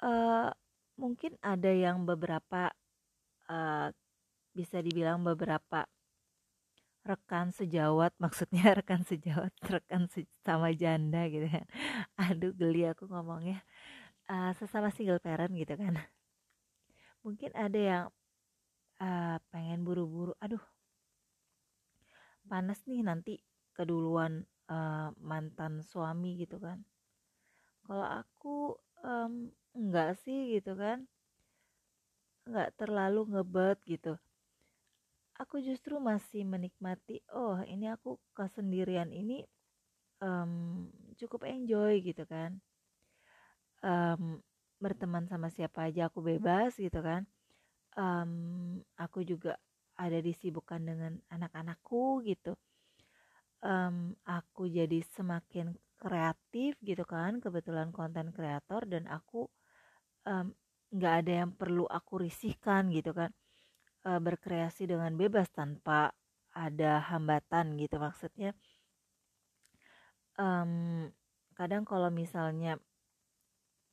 Uh, 0.01 0.49
mungkin 0.97 1.35
ada 1.43 1.69
yang 1.69 2.07
beberapa 2.07 2.71
uh, 3.51 3.91
bisa 4.51 4.83
dibilang 4.83 5.23
beberapa 5.23 5.87
rekan 7.01 7.49
sejawat 7.49 8.13
maksudnya 8.21 8.61
rekan 8.79 9.01
sejawat 9.01 9.49
rekan 9.65 10.05
se 10.11 10.29
sama 10.45 10.69
janda 10.73 11.25
gitu 11.27 11.49
kan. 11.49 11.65
Aduh 12.17 12.53
geli 12.53 12.85
aku 12.85 13.09
ngomongnya. 13.09 13.65
Uh, 14.29 14.53
sesama 14.55 14.93
single 14.93 15.19
parent 15.19 15.51
gitu 15.57 15.73
kan. 15.75 15.97
Mungkin 17.25 17.51
ada 17.57 17.79
yang 17.79 18.05
uh, 19.01 19.37
pengen 19.49 19.81
buru-buru 19.81 20.37
aduh 20.37 20.61
panas 22.45 22.81
nih 22.85 23.01
nanti 23.01 23.33
keduluan 23.73 24.45
uh, 24.69 25.09
mantan 25.17 25.81
suami 25.81 26.37
gitu 26.37 26.61
kan. 26.61 26.85
Kalau 27.81 28.05
aku 28.05 28.77
um, 29.01 29.49
enggak 29.73 30.21
sih 30.21 30.53
gitu 30.53 30.77
kan. 30.77 31.09
Enggak 32.45 32.77
terlalu 32.77 33.25
ngebet 33.25 33.81
gitu 33.89 34.21
aku 35.41 35.57
justru 35.57 35.97
masih 35.97 36.45
menikmati 36.45 37.25
oh 37.33 37.57
ini 37.65 37.89
aku 37.89 38.21
kesendirian 38.37 39.09
ini 39.09 39.41
um, 40.21 40.85
cukup 41.17 41.49
enjoy 41.49 41.97
gitu 42.05 42.23
kan. 42.29 42.61
Um, 43.81 44.45
berteman 44.77 45.25
sama 45.25 45.49
siapa 45.49 45.89
aja 45.89 46.13
aku 46.13 46.21
bebas 46.21 46.77
gitu 46.77 47.01
kan. 47.01 47.25
Um, 47.97 48.79
aku 48.95 49.25
juga 49.25 49.57
ada 49.97 50.21
disibukkan 50.21 50.81
dengan 50.85 51.13
anak-anakku 51.33 52.21
gitu. 52.25 52.53
Um, 53.61 54.17
aku 54.25 54.69
jadi 54.69 55.01
semakin 55.17 55.77
kreatif 56.01 56.81
gitu 56.81 57.05
kan 57.05 57.37
kebetulan 57.37 57.93
konten 57.93 58.33
kreator 58.33 58.89
dan 58.89 59.05
aku 59.05 59.45
nggak 60.89 61.13
um, 61.13 61.19
ada 61.21 61.33
yang 61.45 61.53
perlu 61.53 61.85
aku 61.85 62.25
risihkan 62.25 62.89
gitu 62.89 63.13
kan 63.13 63.29
uh, 64.05 64.19
berkreasi 64.21 64.89
dengan 64.89 65.13
bebas 65.13 65.49
tanpa 65.53 66.13
ada 66.51 66.99
hambatan 67.11 67.79
gitu 67.79 67.95
maksudnya. 68.01 68.51
Um, 70.35 71.07
kadang 71.53 71.85
kalau 71.85 72.09
misalnya 72.09 72.79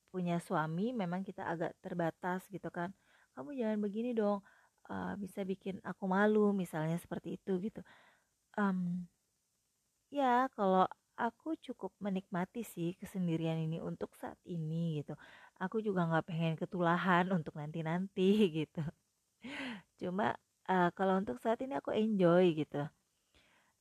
punya 0.09 0.41
suami 0.41 0.97
memang 0.97 1.21
kita 1.23 1.45
agak 1.45 1.77
terbatas 1.85 2.47
gitu 2.49 2.73
kan. 2.73 2.91
Kamu 3.37 3.55
jangan 3.55 3.79
begini 3.79 4.17
dong 4.17 4.43
uh, 4.91 5.15
bisa 5.21 5.45
bikin 5.47 5.79
aku 5.87 6.05
malu 6.11 6.51
misalnya 6.57 6.99
seperti 6.99 7.39
itu 7.39 7.61
gitu. 7.63 7.81
Um, 8.59 9.07
ya 10.11 10.49
kalau 10.57 10.89
aku 11.19 11.55
cukup 11.61 11.93
menikmati 12.03 12.65
sih 12.65 12.97
kesendirian 12.99 13.61
ini 13.61 13.79
untuk 13.79 14.15
saat 14.19 14.39
ini 14.49 15.03
gitu. 15.05 15.15
Aku 15.63 15.79
juga 15.85 16.07
nggak 16.09 16.27
pengen 16.27 16.55
ketulahan 16.59 17.31
untuk 17.31 17.55
nanti 17.59 17.85
nanti 17.85 18.31
gitu 18.65 18.83
cuma 20.01 20.37
uh, 20.69 20.91
kalau 20.95 21.19
untuk 21.19 21.41
saat 21.41 21.59
ini 21.65 21.75
aku 21.77 21.91
enjoy 21.97 22.55
gitu. 22.55 22.87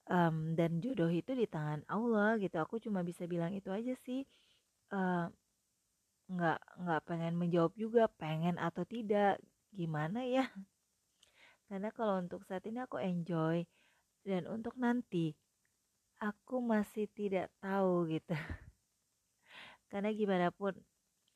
Um, 0.08 0.56
dan 0.56 0.80
jodoh 0.80 1.12
itu 1.12 1.36
di 1.36 1.43
tangan 1.45 1.84
Allah 1.91 2.39
gitu. 2.39 2.56
Aku 2.63 2.80
cuma 2.80 3.03
bisa 3.03 3.27
bilang 3.27 3.51
itu 3.51 3.67
aja 3.69 3.91
sih. 4.08 4.23
Uh, 4.88 5.27
nggak 6.32 6.60
nggak 6.80 7.01
pengen 7.08 7.36
menjawab 7.36 7.75
juga 7.75 8.08
pengen 8.15 8.56
atau 8.56 8.88
tidak. 8.88 9.38
Gimana 9.75 10.23
ya? 10.23 10.47
Karena 11.67 11.91
kalau 11.91 12.23
untuk 12.23 12.47
saat 12.47 12.63
ini 12.63 12.80
aku 12.80 12.97
enjoy. 13.03 13.67
Dan 14.23 14.47
untuk 14.47 14.75
nanti 14.80 15.36
aku 16.19 16.63
masih 16.63 17.08
tidak 17.12 17.51
tahu 17.60 18.08
gitu. 18.12 18.36
Karena 19.91 20.12
gimana 20.12 20.51
pun 20.51 20.75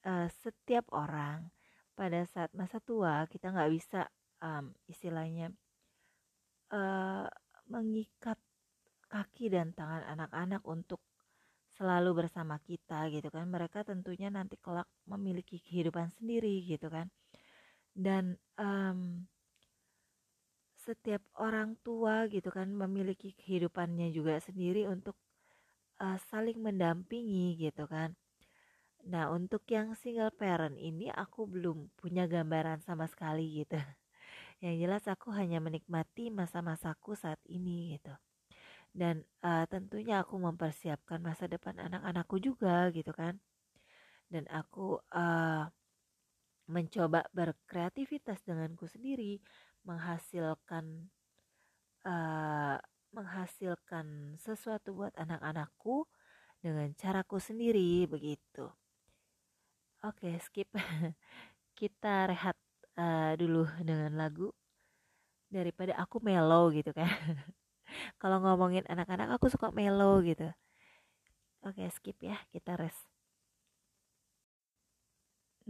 uh, 0.07 0.27
setiap 0.43 0.87
orang 0.91 1.51
pada 1.95 2.23
saat 2.25 2.51
masa 2.55 2.81
tua 2.81 3.27
kita 3.29 3.51
nggak 3.51 3.71
bisa 3.71 4.01
um, 4.41 4.73
istilahnya 4.89 5.53
uh, 6.73 7.29
mengikat 7.69 8.35
kaki 9.07 9.51
dan 9.53 9.71
tangan 9.71 10.03
anak-anak 10.07 10.63
untuk 10.67 10.99
selalu 11.75 12.25
bersama 12.25 12.59
kita 12.61 13.07
gitu 13.13 13.31
kan. 13.31 13.47
Mereka 13.47 13.87
tentunya 13.87 14.27
nanti 14.27 14.59
kelak 14.59 14.89
memiliki 15.07 15.61
kehidupan 15.63 16.11
sendiri 16.19 16.61
gitu 16.67 16.91
kan. 16.91 17.07
Dan 17.91 18.39
um, 18.55 19.27
setiap 20.81 21.21
orang 21.37 21.77
tua 21.85 22.25
gitu 22.27 22.49
kan 22.49 22.71
memiliki 22.73 23.37
kehidupannya 23.37 24.09
juga 24.09 24.41
sendiri 24.41 24.89
untuk 24.89 25.13
uh, 26.01 26.17
saling 26.31 26.57
mendampingi 26.57 27.59
gitu 27.61 27.85
kan. 27.85 28.17
Nah 29.05 29.29
untuk 29.33 29.65
yang 29.69 29.93
single 29.97 30.33
parent 30.33 30.77
ini 30.77 31.09
aku 31.13 31.45
belum 31.45 31.93
punya 31.97 32.25
gambaran 32.25 32.81
sama 32.81 33.05
sekali 33.05 33.65
gitu 33.65 33.77
yang 34.61 34.77
jelas 34.77 35.03
aku 35.09 35.33
hanya 35.33 35.57
menikmati 35.57 36.29
masa-masaku 36.29 37.17
saat 37.17 37.41
ini 37.49 37.97
gitu. 37.97 38.13
Dan 38.93 39.25
uh, 39.41 39.65
tentunya 39.65 40.21
aku 40.21 40.37
mempersiapkan 40.37 41.17
masa 41.17 41.49
depan 41.49 41.81
anak-anakku 41.81 42.37
juga 42.37 42.93
gitu 42.93 43.09
kan. 43.09 43.41
Dan 44.29 44.45
aku 44.53 45.01
uh, 45.11 45.65
mencoba 46.69 47.25
berkreativitas 47.33 48.39
denganku 48.45 48.85
sendiri 48.85 49.41
menghasilkan 49.83 51.09
uh, 52.05 52.77
menghasilkan 53.11 54.37
sesuatu 54.39 54.95
buat 54.95 55.11
anak-anakku 55.19 56.07
dengan 56.61 56.93
caraku 56.95 57.41
sendiri 57.41 58.05
begitu. 58.07 58.69
Oke 60.05 60.37
skip. 60.39 60.69
Kita 61.79 62.29
rehat 62.29 62.55
uh, 63.01 63.33
dulu 63.33 63.65
dengan 63.81 64.13
lagu 64.13 64.53
daripada 65.49 65.97
aku 65.97 66.21
mellow 66.21 66.69
gitu 66.69 66.93
kan. 66.93 67.09
Kalau 68.21 68.37
ngomongin 68.45 68.85
anak-anak 68.85 69.41
aku 69.41 69.49
suka 69.49 69.73
mellow 69.73 70.21
gitu. 70.21 70.53
Oke 71.65 71.89
skip 71.89 72.21
ya 72.21 72.37
kita 72.53 72.77
rest 72.77 73.11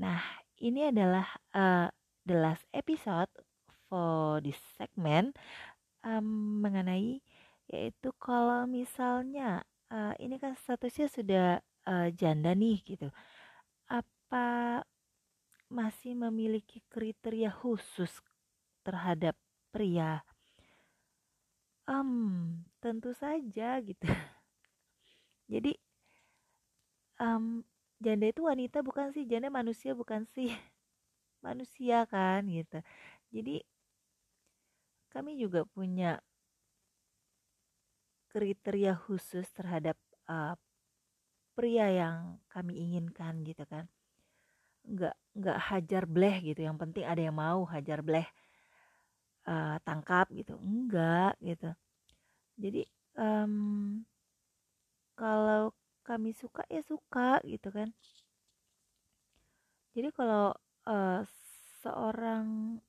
nah 0.01 0.23
ini 0.61 0.87
adalah 0.87 1.27
uh, 1.51 1.87
the 2.23 2.37
last 2.37 2.63
episode 2.71 3.27
for 3.85 4.39
this 4.39 4.57
segment 4.77 5.35
um, 6.05 6.61
mengenai 6.63 7.19
yaitu 7.67 8.09
kalau 8.19 8.67
misalnya 8.67 9.63
uh, 9.91 10.13
ini 10.19 10.41
kan 10.41 10.55
statusnya 10.55 11.07
sudah 11.07 11.47
uh, 11.87 12.07
janda 12.11 12.51
nih 12.51 12.83
gitu. 12.83 13.07
Apa 13.87 14.81
masih 15.71 16.19
memiliki 16.19 16.83
kriteria 16.91 17.47
khusus 17.47 18.19
terhadap 18.83 19.39
pria. 19.71 20.19
Um, 21.87 22.59
tentu 22.83 23.15
saja 23.15 23.79
gitu. 23.79 24.03
Jadi 25.51 25.79
um, 27.23 27.63
janda 28.03 28.27
itu 28.27 28.43
wanita 28.43 28.83
bukan 28.83 29.15
sih? 29.15 29.23
Janda 29.23 29.47
manusia 29.47 29.95
bukan 29.95 30.27
sih? 30.35 30.51
Manusia 31.45 32.03
kan 32.05 32.45
gitu. 32.51 32.83
Jadi 33.31 33.63
kami 35.09 35.39
juga 35.39 35.63
punya 35.63 36.19
kriteria 38.31 38.95
khusus 38.95 39.47
terhadap 39.55 39.95
uh, 40.27 40.55
pria 41.55 41.91
yang 41.91 42.39
kami 42.47 42.79
inginkan 42.79 43.43
gitu 43.43 43.67
kan 43.67 43.91
nggak 44.91 45.15
nggak 45.39 45.59
hajar 45.71 46.03
bleh 46.03 46.35
gitu 46.43 46.67
yang 46.67 46.75
penting 46.75 47.07
ada 47.07 47.21
yang 47.23 47.37
mau 47.39 47.63
hajar 47.63 48.03
bleh 48.03 48.27
uh, 49.47 49.77
tangkap 49.87 50.27
gitu. 50.35 50.57
Enggak 50.59 51.39
gitu. 51.41 51.71
Jadi 52.59 52.83
um, 53.17 54.03
kalau 55.15 55.71
kami 56.03 56.35
suka 56.35 56.65
ya 56.67 56.81
suka 56.83 57.39
gitu 57.47 57.69
kan. 57.71 57.89
Jadi 59.95 60.09
kalau 60.15 60.55
uh, 60.87 61.21
seorang 61.83 62.79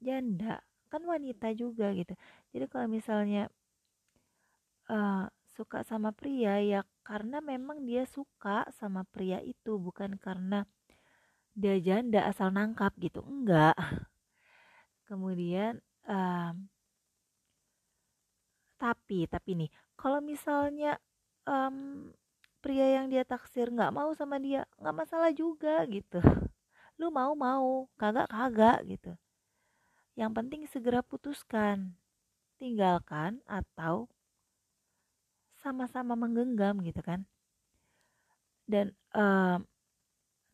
janda 0.00 0.62
kan 0.88 1.02
wanita 1.04 1.52
juga 1.52 1.92
gitu. 1.92 2.16
Jadi 2.54 2.64
kalau 2.72 2.88
misalnya 2.88 3.52
uh, 4.88 5.28
suka 5.52 5.84
sama 5.84 6.14
pria 6.14 6.62
ya 6.62 6.80
karena 7.02 7.42
memang 7.42 7.84
dia 7.84 8.06
suka 8.08 8.64
sama 8.78 9.04
pria 9.04 9.42
itu 9.42 9.76
bukan 9.76 10.16
karena 10.16 10.64
dia 11.58 11.74
janda 11.82 12.22
asal 12.30 12.54
nangkap 12.54 12.94
gitu 13.02 13.18
enggak. 13.26 13.74
Kemudian 15.10 15.82
um, 16.06 16.70
tapi 18.78 19.26
tapi 19.26 19.50
nih 19.58 19.70
kalau 19.98 20.22
misalnya 20.22 21.02
um, 21.42 22.08
pria 22.62 23.02
yang 23.02 23.10
dia 23.10 23.26
taksir 23.26 23.74
nggak 23.74 23.90
mau 23.90 24.14
sama 24.14 24.38
dia 24.38 24.62
nggak 24.78 24.96
masalah 25.02 25.34
juga 25.34 25.82
gitu. 25.90 26.22
Lu 26.94 27.10
mau 27.10 27.34
mau 27.34 27.90
kagak 27.98 28.30
kagak 28.30 28.78
gitu. 28.86 29.12
Yang 30.14 30.30
penting 30.38 30.60
segera 30.70 31.02
putuskan. 31.02 31.98
Tinggalkan 32.58 33.42
atau 33.46 34.10
sama-sama 35.58 36.14
menggenggam 36.14 36.78
gitu 36.86 37.02
kan. 37.02 37.26
Dan 38.66 38.94
uh, 39.14 39.62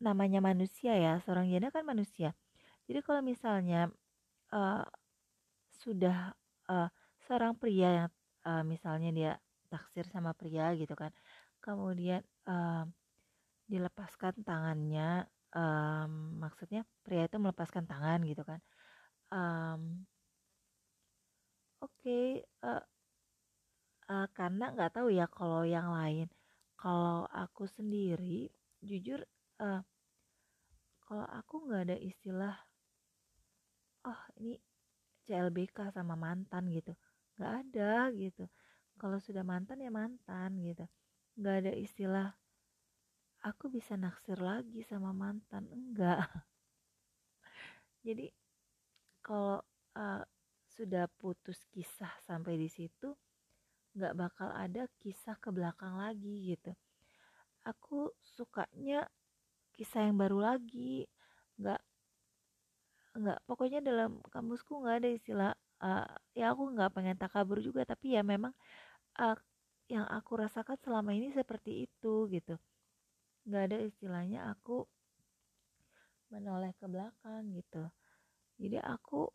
namanya 0.05 0.39
manusia 0.39 0.93
ya 0.93 1.13
seorang 1.25 1.49
janda 1.49 1.73
kan 1.73 1.81
manusia. 1.81 2.37
Jadi 2.85 2.99
kalau 3.01 3.21
misalnya 3.25 3.89
uh, 4.53 4.85
sudah 5.81 6.37
uh, 6.69 6.89
seorang 7.25 7.57
pria 7.57 8.05
yang 8.05 8.09
uh, 8.45 8.61
misalnya 8.61 9.09
dia 9.09 9.31
taksir 9.69 10.05
sama 10.13 10.31
pria 10.37 10.71
gitu 10.77 10.93
kan 10.93 11.09
kemudian 11.59 12.21
uh, 12.45 12.85
dilepaskan 13.65 14.45
tangannya 14.45 15.25
um, 15.57 16.37
maksudnya 16.37 16.85
pria 17.01 17.25
itu 17.25 17.41
melepaskan 17.41 17.89
tangan 17.89 18.21
gitu 18.29 18.45
kan 18.45 18.61
um, 19.33 20.05
oke 21.81 21.89
okay, 21.97 22.45
uh, 22.61 22.85
uh, 24.09 24.27
karena 24.33 24.73
nggak 24.73 24.93
tahu 24.95 25.09
ya 25.13 25.25
kalau 25.29 25.65
yang 25.65 25.89
lain. 25.89 26.29
Kalau 26.75 27.25
aku 27.31 27.65
sendiri 27.65 28.51
jujur 28.83 29.23
uh, 29.63 29.81
kalau 31.05 31.25
aku 31.29 31.69
nggak 31.69 31.81
ada 31.89 31.97
istilah 32.01 32.55
oh 34.09 34.21
ini 34.41 34.57
CLBK 35.25 35.93
sama 35.93 36.13
mantan 36.13 36.69
gitu. 36.69 36.93
Nggak 37.37 37.51
ada 37.65 38.09
gitu. 38.13 38.45
Kalau 38.97 39.17
sudah 39.21 39.41
mantan 39.41 39.81
ya 39.81 39.89
mantan 39.93 40.61
gitu. 40.61 40.85
Nggak 41.37 41.55
ada 41.65 41.71
istilah 41.73 42.27
aku 43.45 43.69
bisa 43.69 43.97
naksir 43.97 44.41
lagi 44.41 44.81
sama 44.85 45.13
mantan. 45.13 45.69
Enggak 45.69 46.25
jadi 48.05 48.29
kalau 49.25 49.61
uh, 49.97 50.23
sudah 50.75 51.09
putus 51.17 51.65
kisah 51.73 52.13
sampai 52.21 52.57
di 52.59 52.69
situ 52.69 53.13
nggak 53.95 54.13
bakal 54.13 54.51
ada 54.51 54.85
kisah 54.99 55.39
ke 55.41 55.49
belakang 55.49 55.97
lagi 55.97 56.53
gitu. 56.53 56.73
Aku 57.65 58.13
sukanya 58.21 59.09
kisah 59.75 60.07
yang 60.07 60.17
baru 60.17 60.39
lagi. 60.41 61.05
Nggak 61.59 61.81
nggak 63.15 63.39
pokoknya 63.47 63.79
dalam 63.79 64.19
kamusku 64.27 64.83
nggak 64.83 64.95
ada 64.99 65.09
istilah 65.15 65.51
uh, 65.79 66.07
ya 66.35 66.51
aku 66.51 66.75
nggak 66.75 66.91
pengen 66.91 67.15
takabur 67.15 67.63
juga 67.63 67.87
tapi 67.87 68.11
ya 68.19 68.21
memang 68.27 68.51
uh, 69.23 69.39
yang 69.87 70.03
aku 70.09 70.35
rasakan 70.41 70.75
selama 70.81 71.15
ini 71.15 71.31
seperti 71.31 71.87
itu 71.87 72.27
gitu. 72.31 72.59
Nggak 73.47 73.63
ada 73.71 73.77
istilahnya 73.85 74.39
aku 74.51 74.83
menoleh 76.33 76.73
ke 76.75 76.85
belakang 76.89 77.53
gitu. 77.53 77.85
Jadi 78.57 78.81
aku 78.81 79.29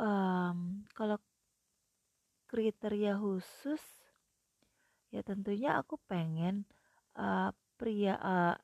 um, 0.00 0.82
kalau 0.96 1.18
kriteria 2.50 3.14
khusus 3.14 3.82
ya 5.14 5.22
tentunya 5.22 5.78
aku 5.78 5.98
pengen 6.10 6.66
uh, 7.14 7.54
pria 7.78 8.14
uh, 8.18 8.56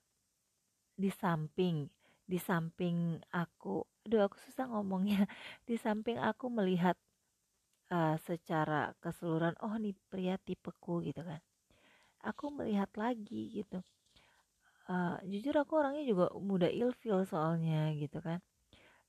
di 0.97 1.13
samping 1.13 1.87
di 2.27 2.39
samping 2.43 3.23
aku. 3.31 3.87
Aduh 4.05 4.27
aku 4.27 4.37
susah 4.43 4.67
ngomongnya. 4.67 5.25
Di 5.69 5.79
samping 5.79 6.19
aku 6.19 6.51
melihat 6.51 6.99
uh, 7.95 8.19
secara 8.27 8.95
keseluruhan 8.99 9.55
oh 9.63 9.79
nih 9.79 9.95
pria 10.11 10.35
tipeku 10.43 11.07
gitu 11.07 11.23
kan. 11.23 11.39
Aku 12.27 12.51
melihat 12.51 12.91
lagi 12.99 13.63
gitu. 13.63 13.79
Uh, 14.87 15.19
jujur 15.27 15.55
aku 15.59 15.83
orangnya 15.83 16.07
juga 16.07 16.31
mudah 16.39 16.71
ilfil 16.71 17.23
soalnya 17.27 17.95
gitu 17.95 18.19
kan. 18.23 18.43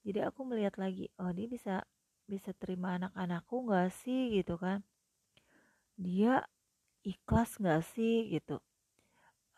Jadi 0.06 0.23
aku 0.23 0.45
melihat 0.45 0.78
lagi 0.78 1.10
oh 1.17 1.34
dia 1.34 1.50
bisa 1.50 1.82
bisa 2.30 2.54
terima 2.54 2.97
anak-anakku 3.02 3.65
nggak 3.65 3.89
sih? 3.93 4.38
gitu 4.41 4.62
kan. 4.62 4.86
Dia 5.97 6.45
ikhlas 7.02 7.58
nggak 7.58 7.82
sih? 7.82 8.30
gitu 8.30 8.62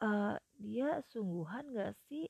uh, 0.03 0.35
dia 0.59 1.03
sungguhan 1.11 1.71
nggak 1.71 1.93
sih? 2.07 2.27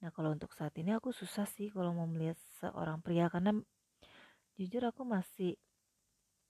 Nah 0.00 0.10
kalau 0.14 0.32
untuk 0.32 0.50
saat 0.56 0.74
ini 0.80 0.96
aku 0.96 1.12
susah 1.12 1.44
sih 1.44 1.68
kalau 1.70 1.92
mau 1.92 2.08
melihat 2.08 2.38
seorang 2.62 3.02
pria 3.04 3.28
karena 3.28 3.54
jujur 4.56 4.82
aku 4.88 5.02
masih 5.04 5.56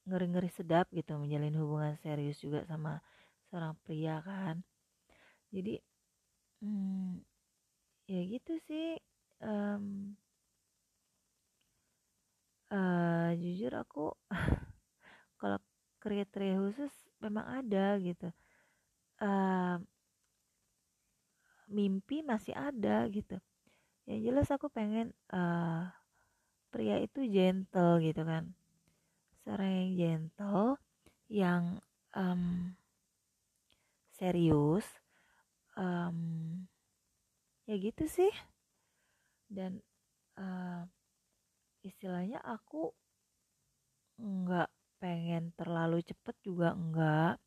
ngeri-ngeri 0.08 0.50
sedap 0.50 0.90
gitu 0.90 1.14
menjalin 1.20 1.54
hubungan 1.60 1.94
serius 2.00 2.40
juga 2.40 2.64
sama 2.66 2.98
seorang 3.50 3.76
pria 3.84 4.22
kan. 4.22 4.62
Jadi 5.50 5.78
hmm, 6.62 7.20
ya 8.06 8.20
gitu 8.26 8.52
sih 8.66 8.98
um, 9.42 10.14
uh, 12.70 13.30
jujur 13.34 13.72
aku 13.74 14.14
kalau 15.40 15.58
kriteria 16.00 16.56
khusus 16.58 16.94
memang 17.20 17.46
ada 17.62 17.98
gitu. 18.00 18.30
Uh, 19.20 19.76
mimpi 21.70 22.20
masih 22.26 22.52
ada 22.52 23.06
gitu. 23.08 23.38
Yang 24.04 24.20
jelas 24.26 24.48
aku 24.50 24.66
pengen 24.68 25.14
uh, 25.30 25.86
pria 26.74 26.98
itu 26.98 27.24
gentle 27.30 28.02
gitu 28.02 28.22
kan. 28.26 28.50
Seorang 29.46 29.70
yang 29.70 29.90
gentle 29.96 30.76
yang 31.30 31.78
um, 32.12 32.74
serius 34.18 34.84
um, 35.78 36.18
ya 37.64 37.78
gitu 37.78 38.04
sih. 38.10 38.34
Dan 39.46 39.78
uh, 40.38 40.82
istilahnya 41.86 42.42
aku 42.42 42.90
nggak 44.20 44.68
pengen 45.00 45.48
terlalu 45.56 46.04
cepet 46.04 46.36
juga 46.44 46.76
enggak 46.76 47.40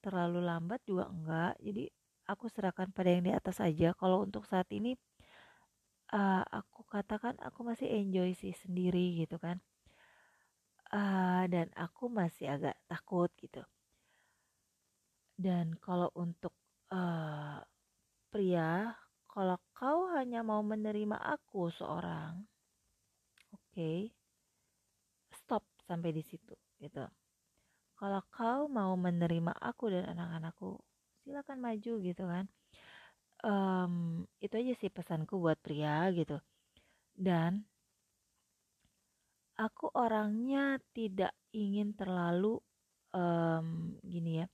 terlalu 0.00 0.40
lambat 0.40 0.80
juga 0.88 1.04
enggak 1.12 1.52
jadi 1.60 1.84
aku 2.28 2.52
serahkan 2.52 2.92
pada 2.92 3.08
yang 3.08 3.24
di 3.24 3.32
atas 3.32 3.58
aja. 3.64 3.96
Kalau 3.96 4.22
untuk 4.22 4.44
saat 4.44 4.68
ini 4.70 4.94
uh, 6.12 6.44
aku 6.44 6.84
katakan 6.84 7.34
aku 7.40 7.64
masih 7.64 7.88
enjoy 7.88 8.36
sih 8.36 8.52
sendiri 8.52 9.24
gitu 9.24 9.40
kan. 9.40 9.58
Uh, 10.88 11.44
dan 11.48 11.68
aku 11.76 12.08
masih 12.12 12.52
agak 12.52 12.76
takut 12.88 13.32
gitu. 13.40 13.64
Dan 15.36 15.76
kalau 15.80 16.12
untuk 16.12 16.52
uh, 16.92 17.60
pria 18.28 18.92
kalau 19.28 19.56
kau 19.76 20.10
hanya 20.16 20.42
mau 20.42 20.64
menerima 20.64 21.14
aku 21.14 21.70
seorang 21.70 22.42
oke 23.54 23.62
okay, 23.70 24.10
stop 25.30 25.62
sampai 25.86 26.10
di 26.10 26.24
situ 26.24 26.56
gitu. 26.82 27.06
Kalau 27.98 28.22
kau 28.34 28.66
mau 28.66 28.94
menerima 28.98 29.54
aku 29.58 29.90
dan 29.94 30.10
anak-anakku 30.16 30.87
silakan 31.28 31.60
maju 31.60 31.92
gitu 32.00 32.24
kan. 32.24 32.48
Um, 33.44 34.24
itu 34.40 34.56
aja 34.56 34.72
sih 34.80 34.88
pesanku 34.88 35.36
buat 35.36 35.60
pria 35.60 36.08
gitu. 36.16 36.40
Dan 37.12 37.68
aku 39.60 39.92
orangnya 39.92 40.80
tidak 40.96 41.36
ingin 41.52 41.92
terlalu 41.92 42.56
um, 43.12 43.92
gini 44.00 44.40
ya 44.40 44.48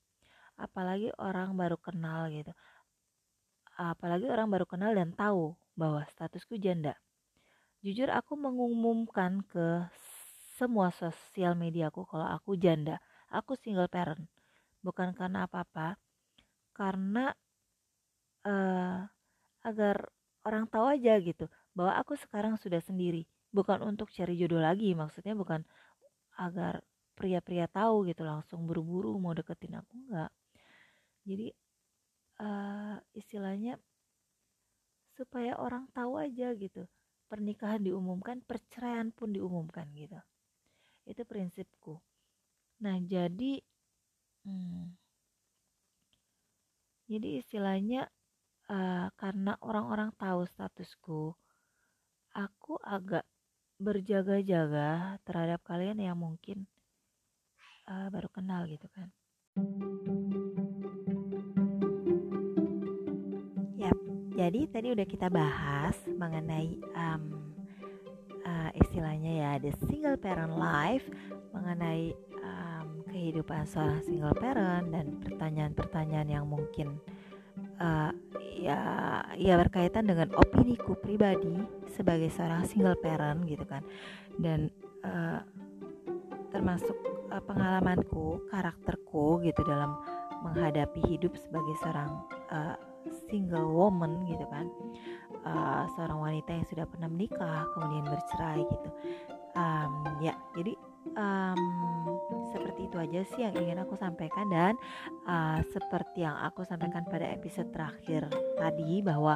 apalagi 0.59 1.11
orang 1.19 1.55
baru 1.55 1.79
kenal 1.79 2.31
gitu. 2.31 2.51
Apalagi 3.75 4.31
orang 4.31 4.51
baru 4.51 4.67
kenal 4.67 4.95
dan 4.95 5.11
tahu 5.15 5.59
bahwa 5.75 6.07
statusku 6.15 6.59
janda. 6.63 6.95
Jujur 7.83 8.09
aku 8.09 8.39
mengumumkan 8.39 9.43
ke 9.51 9.91
semua 10.55 10.95
sosial 10.95 11.59
mediaku 11.59 12.07
kalau 12.07 12.25
aku 12.31 12.55
janda. 12.55 13.03
Aku 13.35 13.59
single 13.59 13.91
parent. 13.91 14.31
Bukan 14.87 15.11
karena 15.19 15.51
apa-apa 15.51 15.99
karena 16.75 17.31
uh, 18.45 19.07
agar 19.65 19.97
orang 20.45 20.69
tahu 20.69 20.93
aja 20.93 21.17
gitu 21.23 21.49
bahwa 21.73 21.97
aku 21.97 22.19
sekarang 22.21 22.61
sudah 22.61 22.83
sendiri. 22.85 23.25
Bukan 23.55 23.81
untuk 23.87 24.11
cari 24.11 24.35
jodoh 24.35 24.59
lagi 24.59 24.93
maksudnya 24.99 25.33
bukan 25.39 25.63
agar 26.37 26.83
pria-pria 27.15 27.71
tahu 27.71 28.11
gitu 28.11 28.27
langsung 28.27 28.67
buru-buru 28.67 29.15
mau 29.23 29.33
deketin 29.33 29.79
aku 29.79 29.93
enggak. 29.95 30.31
Jadi 31.25 31.49
uh, 32.43 32.99
istilahnya 33.15 33.79
supaya 35.15 35.55
orang 35.63 35.87
tahu 35.95 36.19
aja 36.19 36.51
gitu 36.59 36.91
pernikahan 37.31 37.81
diumumkan 37.83 38.43
perceraian 38.43 39.15
pun 39.15 39.31
diumumkan 39.31 39.87
gitu. 39.95 40.19
Itu 41.07 41.23
prinsipku. 41.23 42.03
Nah 42.83 42.99
jadi 42.99 43.63
hmm, 44.43 45.04
jadi 47.15 47.39
istilahnya 47.39 48.11
uh, 48.67 49.07
karena 49.15 49.55
orang-orang 49.63 50.11
tahu 50.19 50.43
statusku 50.51 51.31
aku 52.35 52.75
agak 52.83 53.23
berjaga-jaga 53.79 55.23
terhadap 55.23 55.63
kalian 55.63 56.03
yang 56.03 56.19
mungkin 56.19 56.67
uh, 57.87 58.11
baru 58.11 58.27
kenal 58.35 58.67
gitu 58.67 58.91
kan. 58.91 59.15
Yap, 63.79 63.99
jadi 64.35 64.61
tadi 64.75 64.89
udah 64.91 65.07
kita 65.07 65.31
bahas 65.31 65.95
mengenai 66.11 66.83
um, 66.99 67.55
uh, 68.43 68.71
istilahnya 68.75 69.33
ya 69.39 69.53
the 69.63 69.71
single 69.87 70.19
parent 70.19 70.59
life, 70.59 71.07
mengenai 71.55 72.11
um, 72.43 72.74
kehidupan 73.15 73.63
seorang 73.71 74.03
single 74.03 74.35
parent 74.35 74.91
dan 74.91 75.15
pertanyaan-pertanyaan 75.23 76.29
yang 76.35 76.47
mungkin 76.51 76.99
uh, 77.79 78.11
ya 78.59 78.79
ya 79.39 79.55
berkaitan 79.55 80.11
dengan 80.11 80.35
opini 80.35 80.75
ku 80.75 80.99
pribadi 80.99 81.63
sebagai 81.95 82.27
seorang 82.35 82.67
single 82.67 82.99
parent 82.99 83.47
gitu 83.47 83.63
kan 83.63 83.87
dan 84.43 84.67
uh, 85.07 85.39
termasuk 86.55 86.95
uh, 87.35 87.43
pengalamanku, 87.43 88.47
karakterku 88.51 89.43
gitu 89.43 89.63
dalam 89.67 89.99
menghadapi 90.47 91.03
hidup 91.11 91.35
sebagai 91.35 91.75
seorang 91.83 92.23
uh, 92.55 92.79
single 93.27 93.67
woman 93.75 94.23
gitu 94.31 94.47
kan, 94.49 94.71
uh, 95.43 95.83
seorang 95.99 96.23
wanita 96.23 96.51
yang 96.55 96.67
sudah 96.71 96.87
pernah 96.87 97.11
menikah 97.11 97.67
kemudian 97.75 98.07
bercerai 98.07 98.63
gitu. 98.63 98.91
Um, 99.55 99.93
ya, 100.23 100.35
jadi 100.55 100.73
um, 101.19 101.61
seperti 102.55 102.87
itu 102.87 102.97
aja 103.03 103.21
sih 103.35 103.41
yang 103.43 103.55
ingin 103.59 103.83
aku 103.83 103.99
sampaikan 103.99 104.47
dan 104.47 104.79
uh, 105.27 105.59
seperti 105.75 106.23
yang 106.23 106.39
aku 106.39 106.63
sampaikan 106.63 107.03
pada 107.11 107.27
episode 107.35 107.75
terakhir 107.75 108.31
tadi 108.55 109.03
bahwa 109.03 109.35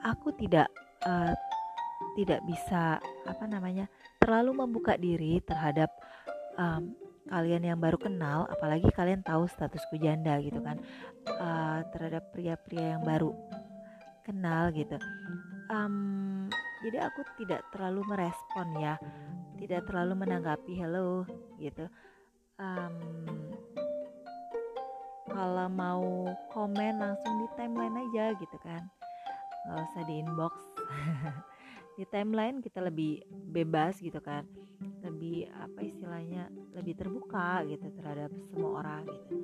aku 0.00 0.32
tidak 0.32 0.72
uh, 1.04 1.36
tidak 2.16 2.40
bisa 2.48 2.96
apa 3.28 3.44
namanya 3.44 3.84
terlalu 4.16 4.64
membuka 4.64 4.96
diri 4.96 5.44
terhadap 5.44 5.92
um, 6.56 6.96
kalian 7.28 7.64
yang 7.64 7.78
baru 7.80 7.96
kenal, 7.96 8.44
apalagi 8.52 8.88
kalian 8.92 9.24
tahu 9.24 9.48
statusku 9.48 9.96
janda 9.96 10.36
gitu 10.44 10.60
kan, 10.60 10.76
uh, 11.40 11.80
terhadap 11.96 12.28
pria-pria 12.36 12.96
yang 12.96 13.02
baru 13.04 13.32
kenal 14.24 14.68
gitu. 14.72 14.96
Um, 15.72 16.48
jadi 16.84 17.08
aku 17.08 17.24
tidak 17.40 17.64
terlalu 17.72 18.04
merespon 18.04 18.68
ya, 18.76 19.00
tidak 19.56 19.88
terlalu 19.88 20.24
menanggapi 20.24 20.72
hello 20.76 21.24
gitu. 21.56 21.88
Um, 22.54 22.94
kalau 25.26 25.66
mau 25.66 26.30
komen 26.54 27.02
langsung 27.02 27.34
di 27.42 27.48
timeline 27.58 27.98
aja 28.06 28.30
gitu 28.38 28.56
kan, 28.62 28.86
nggak 29.66 29.78
usah 29.90 30.02
di 30.06 30.14
inbox. 30.22 30.54
di 31.98 32.04
timeline 32.06 32.62
kita 32.62 32.78
lebih 32.78 33.26
bebas 33.50 33.98
gitu 33.98 34.22
kan. 34.22 34.46
Lebih 35.02 35.50
apa 35.50 35.82
istilahnya 35.82 36.46
lebih 36.78 36.94
terbuka 36.94 37.66
gitu 37.66 37.90
terhadap 37.98 38.30
semua 38.46 38.86
orang 38.86 39.02
gitu. 39.02 39.34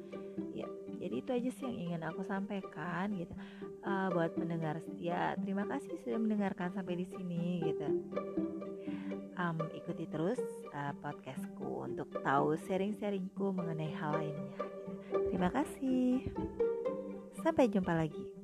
Ya 0.54 0.68
jadi 1.02 1.14
itu 1.18 1.30
aja 1.34 1.50
sih 1.50 1.66
yang 1.66 1.78
ingin 1.90 2.02
aku 2.06 2.22
sampaikan 2.22 3.10
gitu. 3.18 3.34
Uh, 3.82 4.06
buat 4.14 4.38
mendengar 4.38 4.78
setia 4.78 5.34
terima 5.42 5.66
kasih 5.66 5.98
sudah 6.04 6.20
mendengarkan 6.20 6.70
sampai 6.70 7.00
di 7.00 7.06
sini 7.08 7.64
gitu 7.64 7.88
um, 9.40 9.56
ikuti 9.72 10.04
terus 10.12 10.40
uh, 10.76 10.92
podcastku 11.00 11.88
untuk 11.88 12.12
tahu 12.20 12.60
sharing-sharingku 12.68 13.56
mengenai 13.56 13.92
hal 13.96 14.12
lainnya. 14.20 14.52
Terima 15.32 15.48
kasih. 15.48 16.28
Sampai 17.40 17.72
jumpa 17.72 17.96
lagi 17.96 18.39